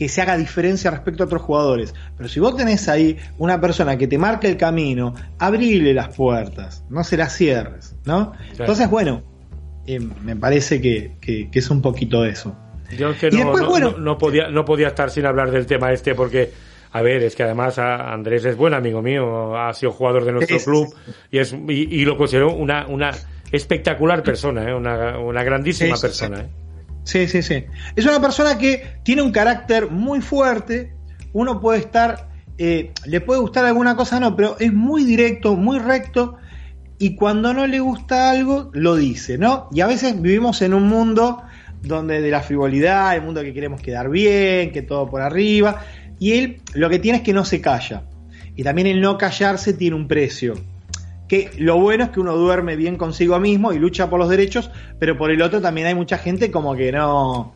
[0.00, 3.98] que se haga diferencia respecto a otros jugadores, pero si vos tenés ahí una persona
[3.98, 8.32] que te marca el camino, abrile las puertas, no se las cierres, ¿no?
[8.58, 9.22] Entonces, bueno,
[9.86, 12.56] eh, me parece que, que- que es un poquito eso.
[12.96, 15.26] Yo es que Y no, después, no- bueno- no- no podía, no podía estar sin
[15.26, 16.50] hablar del tema este porque,
[16.92, 20.32] a ver, es que además a- Andrés es buen amigo mío, ha sido jugador de
[20.32, 20.94] nuestro club
[21.30, 23.10] y, es, y, y lo considero una, una
[23.52, 24.74] espectacular persona, ¿eh?
[24.74, 26.40] una, una grandísima persona.
[26.40, 26.46] ¿eh?
[27.10, 27.64] Sí, sí, sí.
[27.96, 30.94] Es una persona que tiene un carácter muy fuerte.
[31.32, 35.80] Uno puede estar, eh, le puede gustar alguna cosa, no, pero es muy directo, muy
[35.80, 36.36] recto.
[37.00, 39.68] Y cuando no le gusta algo, lo dice, ¿no?
[39.72, 41.42] Y a veces vivimos en un mundo
[41.82, 45.80] donde de la frivolidad, el mundo que queremos quedar bien, que todo por arriba.
[46.20, 48.04] Y él lo que tiene es que no se calla.
[48.54, 50.54] Y también el no callarse tiene un precio
[51.30, 54.68] que lo bueno es que uno duerme bien consigo mismo y lucha por los derechos,
[54.98, 57.54] pero por el otro también hay mucha gente como que no,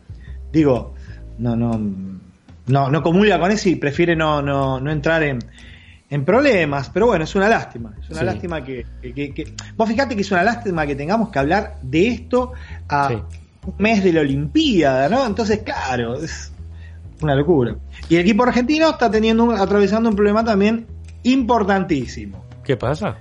[0.53, 0.93] digo,
[1.39, 1.77] no, no,
[2.67, 5.39] no, no comulga con eso y prefiere no, no, no entrar en,
[6.09, 6.89] en problemas.
[6.89, 8.25] Pero bueno, es una lástima, es una Sí.
[8.25, 12.07] lástima que, que- que- Vos fíjate que es una lástima que tengamos que hablar de
[12.07, 12.53] esto
[12.87, 13.15] a Sí.
[13.65, 15.25] un mes de la Olimpiada, ¿no?
[15.27, 16.53] Entonces, claro, es
[17.21, 17.75] una locura.
[18.07, 20.87] Y el equipo argentino está teniendo un- atravesando un problema también
[21.23, 22.45] importantísimo.
[22.63, 23.17] ¿Qué pasa?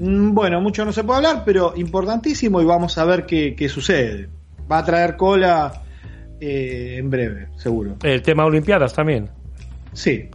[0.00, 3.68] Mm, Bueno, mucho no se puede hablar, pero importantísimo y vamos a ver qué, qué
[3.68, 4.28] sucede.
[4.70, 5.82] Va a traer cola
[6.40, 7.96] eh, en breve, seguro.
[8.02, 9.28] El tema Olimpiadas también.
[9.92, 10.28] Sí,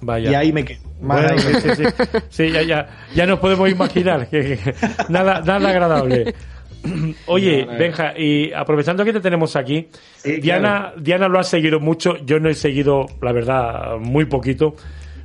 [0.00, 0.30] Vaya.
[0.30, 0.80] y ahí me quedo.
[1.00, 2.18] Más Bueno, ahí me sí, sí, sí.
[2.30, 4.74] Sí, ya, ya, ya nos podemos imaginar que, que-
[5.08, 6.34] nada, nada agradable.
[7.26, 7.78] Oye, No, no.
[7.78, 12.40] Benja, y aprovechando que te tenemos aquí, Sí, Diana, Diana lo ha seguido mucho, yo
[12.40, 14.74] no he seguido, la verdad, muy poquito.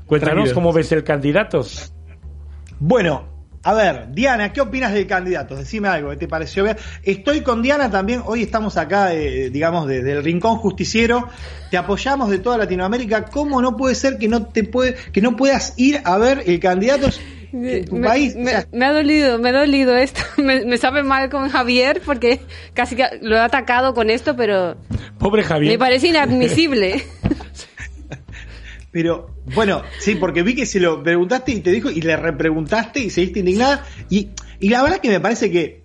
[0.05, 0.55] Cuéntanos Tranquilo.
[0.55, 1.61] cómo ves el candidato.
[2.79, 3.23] Bueno,
[3.63, 5.55] a ver, Diana, ¿qué opinas del candidato?
[5.55, 6.77] Decime algo, ¿qué te pareció bien?
[7.03, 11.27] Estoy con Diana también, hoy estamos acá, eh, digamos, desde el Rincón Justiciero,
[11.69, 15.35] te apoyamos de toda Latinoamérica, ¿cómo no puede ser que no te puede, que no
[15.35, 17.07] puedas ir a ver el candidato?
[17.07, 17.19] Es
[17.53, 18.35] en tu me, país.
[18.35, 20.21] me- o sea, me ha dolido, me ha dolido esto.
[20.37, 22.39] Me, me sabe mal con Javier porque
[22.73, 24.75] casi que lo he atacado con esto, pero
[25.19, 25.73] Pobre Javier.
[25.73, 27.03] me parece inadmisible.
[28.91, 32.99] Pero, bueno, sí, porque vi que se lo preguntaste y te dijo, y le repreguntaste
[32.99, 33.85] y seguiste indignada.
[34.09, 34.29] Y,
[34.59, 35.83] y la verdad que me parece que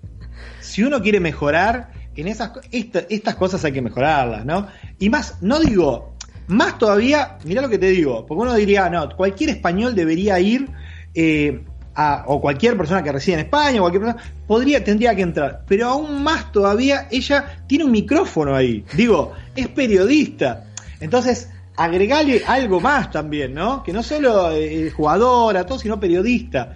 [0.61, 4.66] si uno quiere mejorar, en esas esta- estas cosas hay que mejorarlas, ¿no?
[4.98, 6.14] Y más, no digo,
[6.48, 10.68] más todavía, mirá lo que te digo, porque uno diría, no, cualquier español debería ir,
[11.14, 11.61] eh,
[11.94, 15.62] a- o cualquier persona que reside en España, cualquier persona, podría, tendría que entrar.
[15.68, 18.84] Pero aún más todavía, ella tiene un micrófono ahí.
[18.94, 20.64] Digo, es periodista.
[21.00, 23.82] Entonces, agregale algo más también, ¿no?
[23.82, 26.74] Que no solo eh, jugadora, todo, sino periodista.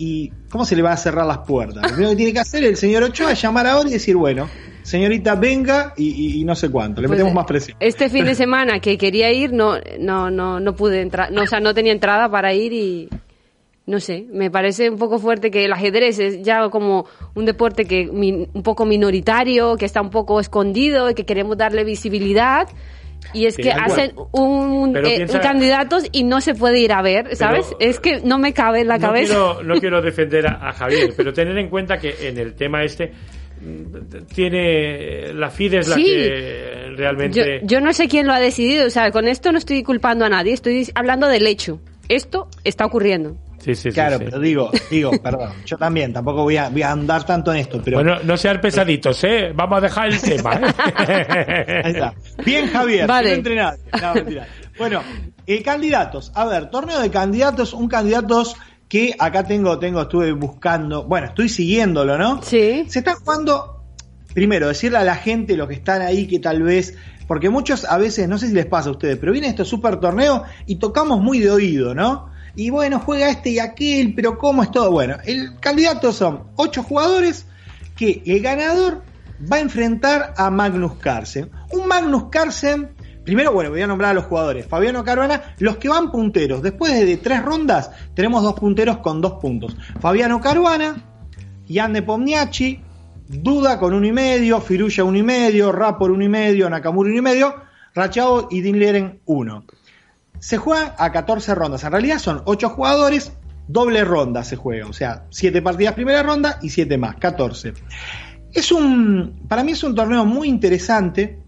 [0.00, 1.82] ¿Y cómo se le va a cerrar las puertas?
[1.82, 4.48] Lo primero que tiene que hacer el señor Ochoa es llamar ahora y decir, bueno,
[4.82, 7.00] señorita, venga y, y- y no sé cuánto.
[7.00, 7.76] Le Pues, metemos más presión.
[7.80, 11.46] Este fin de semana que quería ir, no, no, no, no pude entrar, no, o
[11.48, 13.08] sea, no tenía entrada para ir y
[13.86, 17.86] no sé, me parece un poco fuerte que el ajedrez es ya como un deporte
[17.86, 22.68] que un poco minoritario, que está un poco escondido y que queremos darle visibilidad.
[23.34, 23.92] Y es que acuerdo.
[23.92, 27.66] hacen un, Pero eh, piensa- candidatos y no se puede ir a ver, ¿sabes?
[27.78, 29.34] es que no me cabe en la no cabeza.
[29.34, 32.82] Quiero, no quiero defender a, a Javier, pero tener en cuenta que en el tema
[32.84, 33.12] este
[33.60, 36.04] mm, tiene la FIDE es la Sí.
[36.04, 39.58] que Yo, realmente yo no sé quién lo ha decidido, o sea, con esto no
[39.58, 41.80] estoy culpando a nadie, estoy hablando del hecho.
[42.08, 43.36] Esto está ocurriendo.
[43.58, 44.24] Sí, sí, sí, Claro, sí.
[44.26, 47.80] pero digo, digo, perdón, yo también, tampoco voy a, voy a andar tanto en esto,
[47.84, 47.98] pero...
[47.98, 49.52] bueno, no sean pesaditos, ¿eh?
[49.54, 50.54] Vamos a dejar el tema.
[50.54, 51.82] ¿eh?
[51.84, 52.14] Ahí está.
[52.44, 53.24] Bien, Javier, Vale.
[53.24, 53.80] que no entre nadie.
[54.00, 54.48] No, mentira.
[54.78, 55.02] Bueno,
[55.46, 56.30] eh, candidatos.
[56.34, 58.56] A ver, torneo de candidatos, un candidatos
[58.88, 62.42] que acá tengo, tengo, estuve buscando, bueno, estoy siguiéndolo, ¿no?
[62.42, 62.84] Sí.
[62.88, 63.82] Se está jugando,
[64.32, 66.96] primero, decirle a la gente, los que están ahí, que tal vez,
[67.26, 69.96] porque muchos a veces, no sé si les pasa a ustedes, pero viene este super
[70.00, 72.30] torneo y tocamos muy de oído, ¿no?
[72.56, 74.90] Y bueno, juega este y aquel, pero ¿cómo es todo?
[74.90, 77.46] Bueno, el candidato son ocho jugadores
[77.96, 79.02] que el ganador
[79.50, 81.50] va a enfrentar a Magnus Carlsen.
[81.70, 82.90] Un Magnus Carlsen,
[83.24, 84.66] primero, bueno, voy a nombrar a los jugadores.
[84.66, 86.62] Fabiano Caruana, los que van punteros.
[86.62, 89.76] Después de tres rondas, tenemos dos punteros con dos puntos.
[90.00, 91.04] Fabiano Caruana,
[91.68, 92.82] Jan de Pomniachi,
[93.28, 97.18] Duda con uno y medio, Firuya uno y medio, Rapor uno y medio, Nakamura uno
[97.18, 97.54] y medio,
[97.94, 99.64] Rachao y Dinleren uno.
[100.40, 101.84] Se juega a 14 rondas.
[101.84, 103.32] En realidad son 8 jugadores,
[103.66, 104.86] doble ronda se juega.
[104.86, 107.72] O sea, 7 partidas primera ronda y 7 más, 14.
[108.52, 111.38] Es un, para mí es un torneo muy interesante,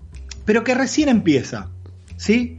[0.45, 1.71] pero que recién empieza.
[2.17, 2.59] ¿sí?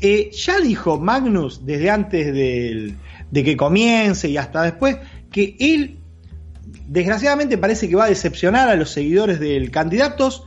[0.00, 2.96] Eh, ya dijo Magnus desde antes del-
[3.30, 4.98] de que comience y hasta después
[5.30, 5.98] que él
[6.86, 10.44] desgraciadamente parece que va a decepcionar a los seguidores del candidatos.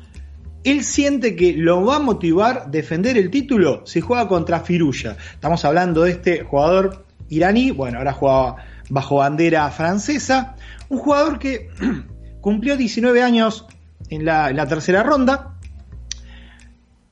[0.65, 5.15] Él siente que lo va a motivar defender el título si juega contra Firuya.
[5.33, 8.55] Estamos hablando de este jugador iraní, bueno, ahora juega
[8.89, 10.55] bajo bandera francesa,
[10.89, 11.69] un jugador que
[12.41, 13.67] cumplió 19 años
[14.09, 15.55] en la, tercera ronda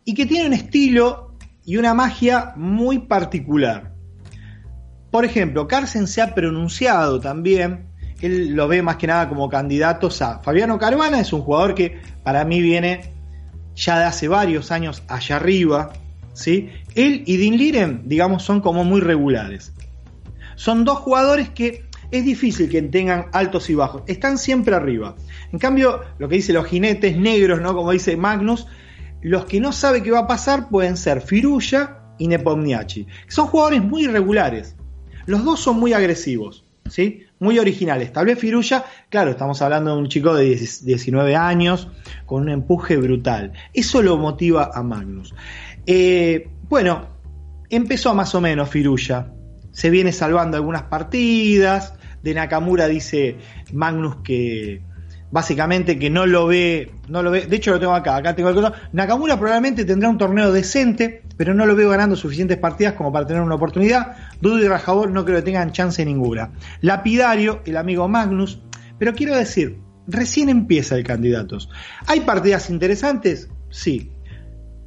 [0.04, 3.94] y que tiene un estilo y una magia muy particular.
[5.12, 7.86] Por ejemplo, Carlsen se ha pronunciado también,
[8.20, 12.02] él lo ve más que nada como candidatos a Fabiano Caruana, es un jugador que
[12.24, 13.14] para mí viene
[13.76, 15.94] ya de hace varios años allá arriba,
[16.34, 16.70] ¿sí?
[16.96, 19.74] Él y Dean Liren, digamos, son como muy regulares.
[20.56, 25.16] Son dos jugadores que es difícil que tengan altos y bajos, están siempre arriba.
[25.52, 27.74] En cambio, lo que dice los jinetes negros, ¿no?
[27.74, 28.68] Como dice Magnus,
[29.22, 33.08] los que no sabe qué va a pasar pueden ser Firuya y Nepomniachi.
[33.28, 34.76] Son jugadores muy irregulares.
[35.26, 36.63] Los dos son muy agresivos,
[37.40, 38.14] Muy originales.
[38.14, 41.90] Tal vez Firuya, claro, estamos hablando de un chico de 10 19 años
[42.26, 43.54] con un empuje brutal.
[43.74, 45.34] Eso lo motiva a Magnus.
[45.86, 47.08] Eh, bueno,
[47.70, 49.34] empezó más o menos Firuya.
[49.72, 51.96] Se viene salvando algunas partidas.
[52.22, 53.36] De Nakamura dice
[53.74, 54.82] Magnus que
[55.34, 58.50] básicamente que no lo ve, no lo ve, de hecho lo tengo acá, acá tengo
[58.50, 58.72] el coso.
[58.92, 63.26] Nakamura probablemente tendrá un torneo decente, pero no lo veo ganando suficientes partidas como para
[63.26, 64.16] tener una oportunidad.
[64.40, 66.52] Dudu y Rajabor no creo que tengan chance ninguna.
[66.82, 68.62] Lapidario, el amigo Magnus,
[69.00, 71.68] pero quiero decir, recién empieza el candidatos.
[72.06, 73.50] ¿Hay partidas interesantes?
[73.72, 74.12] Sí.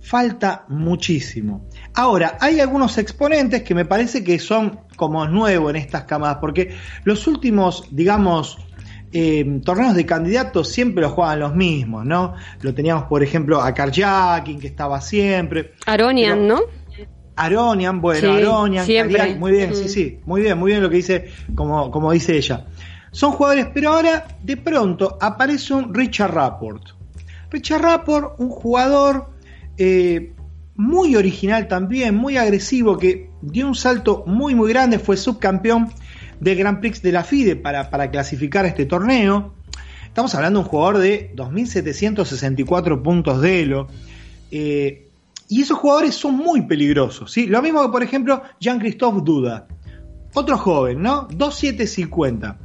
[0.00, 1.68] Falta muchísimo.
[1.92, 6.76] Ahora, hay algunos exponentes que me parece que son como nuevos en estas camadas, porque
[7.02, 8.58] los últimos, digamos,
[9.12, 12.34] eh, torneos de candidatos siempre los juegan los mismos, ¿no?
[12.62, 15.72] Lo teníamos, por ejemplo, a Karjakin, que estaba siempre.
[15.86, 16.60] Aronian, Pero- ¿no?
[17.36, 19.88] Aronian, bueno, Sí, Aronian, muy bien, sí, Mm.
[19.88, 22.66] sí, muy bien, muy bien lo que dice, como, como dice ella.
[23.12, 26.82] Son jugadores, pero ahora de pronto aparece un Richard Rapport.
[27.50, 29.30] Richard Rapport, un jugador
[29.78, 30.32] eh,
[30.74, 35.90] muy original también, muy agresivo, que dio un salto muy, muy grande, fue subcampeón
[36.40, 39.54] del Grand Prix de la FIDE para, para clasificar a este torneo.
[40.06, 43.88] Estamos hablando de un jugador de 2.764 puntos de Elo.
[44.50, 45.08] Eh,
[45.48, 47.32] y esos jugadores son muy peligrosos.
[47.32, 47.46] ¿sí?
[47.46, 49.66] Lo mismo que, por ejemplo, Jean-Christophe Duda.
[50.34, 51.28] Otro joven, ¿no?
[51.28, 52.56] 2.750.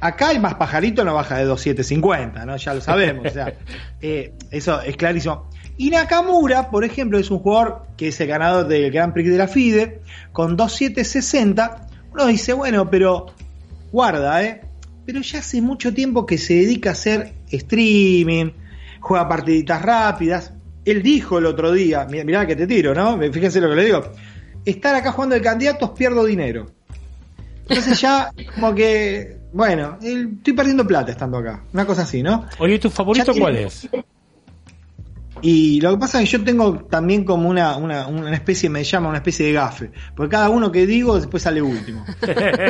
[0.00, 2.56] Acá el más pajarito no baja de 2.750, ¿no?
[2.56, 3.26] Ya lo sabemos.
[3.26, 3.54] o sea,
[4.00, 5.48] eh, eso es clarísimo.
[5.78, 9.36] Y Nakamura, por ejemplo, es un jugador que es el ganador del Grand Prix de
[9.36, 10.00] la FIDE,
[10.32, 11.85] con 2.760.
[12.16, 13.26] Uno dice, bueno, pero
[13.92, 14.62] guarda, ¿eh?
[15.04, 18.52] Pero ya hace mucho tiempo que se dedica a hacer streaming,
[19.00, 20.54] juega partiditas rápidas.
[20.86, 23.18] Él dijo el otro día, mirá, mirá que te tiro, ¿no?
[23.30, 24.02] Fíjense lo que le digo.
[24.64, 26.70] Estar acá jugando de candidatos pierdo dinero.
[27.68, 31.64] Entonces ya, como que, bueno, estoy perdiendo plata estando acá.
[31.74, 32.46] Una cosa así, ¿no?
[32.58, 33.86] Oye, ¿tu favorito cuál es?
[35.42, 38.82] Y lo que pasa es que yo tengo también como una, una, una especie, me
[38.82, 39.90] llama una especie de gafe.
[40.14, 42.04] Porque cada uno que digo después sale último.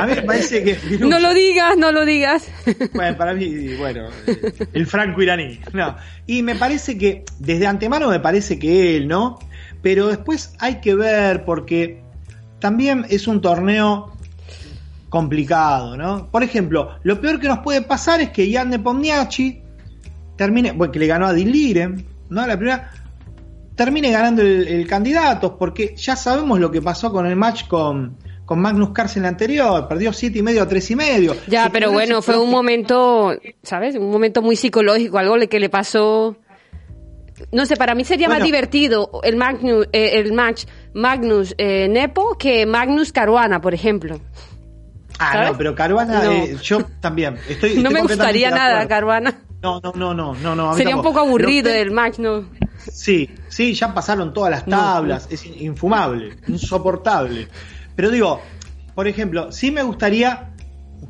[0.00, 0.76] A mí me parece que.
[1.06, 2.50] No lo digas, no lo digas.
[2.92, 4.08] Bueno, para mí, bueno,
[4.72, 5.60] el franco iraní.
[5.72, 5.96] No.
[6.26, 9.38] Y me parece que, desde antemano me parece que él, ¿no?
[9.82, 12.02] Pero después hay que ver porque
[12.58, 14.12] también es un torneo
[15.08, 16.30] complicado, ¿no?
[16.30, 19.62] Por ejemplo, lo peor que nos puede pasar es que Jan Nepomniachtchi
[20.36, 22.46] termine, bueno, que le ganó a Diliren, ¿no?
[22.46, 22.90] La primera
[23.74, 28.16] termine ganando el, el candidato, porque ya sabemos lo que pasó con el match con,
[28.46, 31.36] con Magnus Carlsen anterior, perdió siete y medio a tres y medio.
[31.48, 33.96] Ya, pero bueno, fue un momento, ¿sabes?
[33.96, 36.36] Un momento muy psicológico, algo que le pasó.
[37.52, 40.64] No sé, para mí sería más divertido el, Magnus, eh, el match
[40.94, 44.20] Magnus eh, Nepo que Magnus Caruana, por ejemplo.
[45.18, 45.50] Ah, ¿sabes?
[45.52, 46.32] no, pero Caruana, No.
[46.32, 47.36] eh, yo también.
[47.48, 48.86] Estoy, no estoy me gustaría nada.
[48.88, 49.42] Caruana.
[49.82, 52.44] No, no, no, no, no, Sería un poco aburrido Pero- el match, ¿no?
[52.90, 54.76] Sí, sí, ya pasaron todas las No.
[54.76, 57.48] tablas, es infumable, insoportable.
[57.96, 58.40] Pero digo,
[58.94, 60.52] por ejemplo, sí me gustaría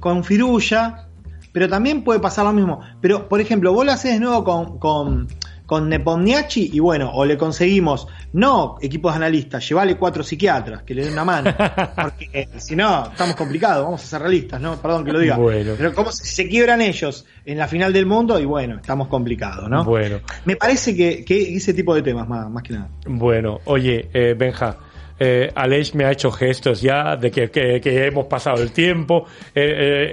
[0.00, 1.07] con Firulla,
[1.52, 2.80] pero también puede pasar lo mismo.
[3.00, 5.28] Pero, por ejemplo, vos lo haces de nuevo con, con,
[5.66, 10.94] con Nepomniachtchi y bueno, o le conseguimos, no equipos de analistas, llevale cuatro psiquiatras que
[10.94, 11.52] le den una mano.
[12.00, 14.76] Porque eh, si no, estamos complicados, vamos a ser realistas, ¿no?
[14.80, 15.36] Perdón que lo diga.
[15.36, 15.74] Bueno.
[15.76, 19.68] Pero como si se quiebran ellos en la final del mundo y bueno, estamos complicados,
[19.68, 19.84] ¿no?
[19.84, 22.88] Bueno, Me parece que, que ese tipo de temas, más, más que nada.
[23.06, 23.60] bueno.
[23.64, 24.76] Oye, eh, Benja,
[25.18, 29.26] eh, Aleix me ha hecho gestos ya de que, que- que hemos pasado el tiempo.
[29.54, 29.62] eh,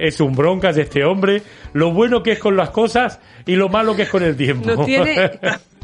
[0.02, 1.42] eh, es un broncas de este hombre.
[1.74, 4.70] Lo bueno que es con las cosas y lo malo que es con el tiempo.
[4.74, 5.30] No tiene-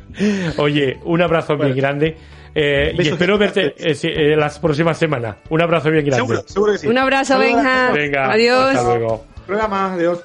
[0.58, 2.16] Oye, un abrazo bien grande.
[2.54, 5.36] eh, y espero verte eh, sí, eh, las próximas semanas.
[5.50, 6.16] Un abrazo bien grande.
[6.26, 6.86] Seguro, seguro que sí.
[6.88, 7.38] Un abrazo.
[7.38, 7.92] Benja.
[7.92, 8.74] Venga, Adiós.
[8.74, 9.24] hasta luego.
[9.46, 10.20] Programa, adiós.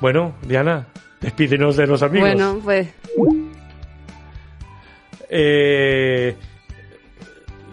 [0.00, 0.88] Bueno, Diana,
[1.20, 2.28] despídenos de los amigos.
[2.28, 2.88] Bueno, pues
[5.34, 6.34] Eh,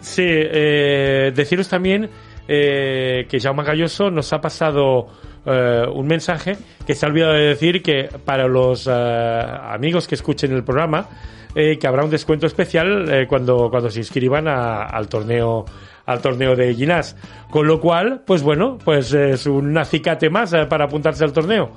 [0.00, 2.08] sí, eh, deciros también
[2.48, 5.06] eh, que Jaume Galloso nos ha pasado
[5.46, 10.14] eh, un mensaje que se ha olvidado de decir que para los eh, amigos que
[10.16, 11.06] escuchen el programa
[11.54, 15.64] eh, que habrá un descuento especial cuando, cuando se inscriban a- al torneo
[16.06, 17.14] al torneo de Ginás.
[17.50, 21.70] Con lo cual, pues bueno, pues es un acicate más para apuntarse al torneo.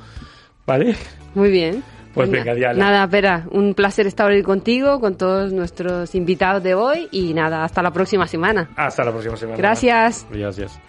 [0.65, 0.95] ¿Vale?
[1.35, 1.83] muy bien.
[2.13, 2.77] Pues venga, Diana.
[2.77, 7.63] Nada, espera, un placer estar hoy contigo, con todos nuestros invitados de hoy y nada,
[7.63, 8.69] hasta la próxima semana.
[8.75, 9.57] Hasta la próxima semana.
[9.57, 10.27] Gracias.
[10.29, 10.79] Gracias.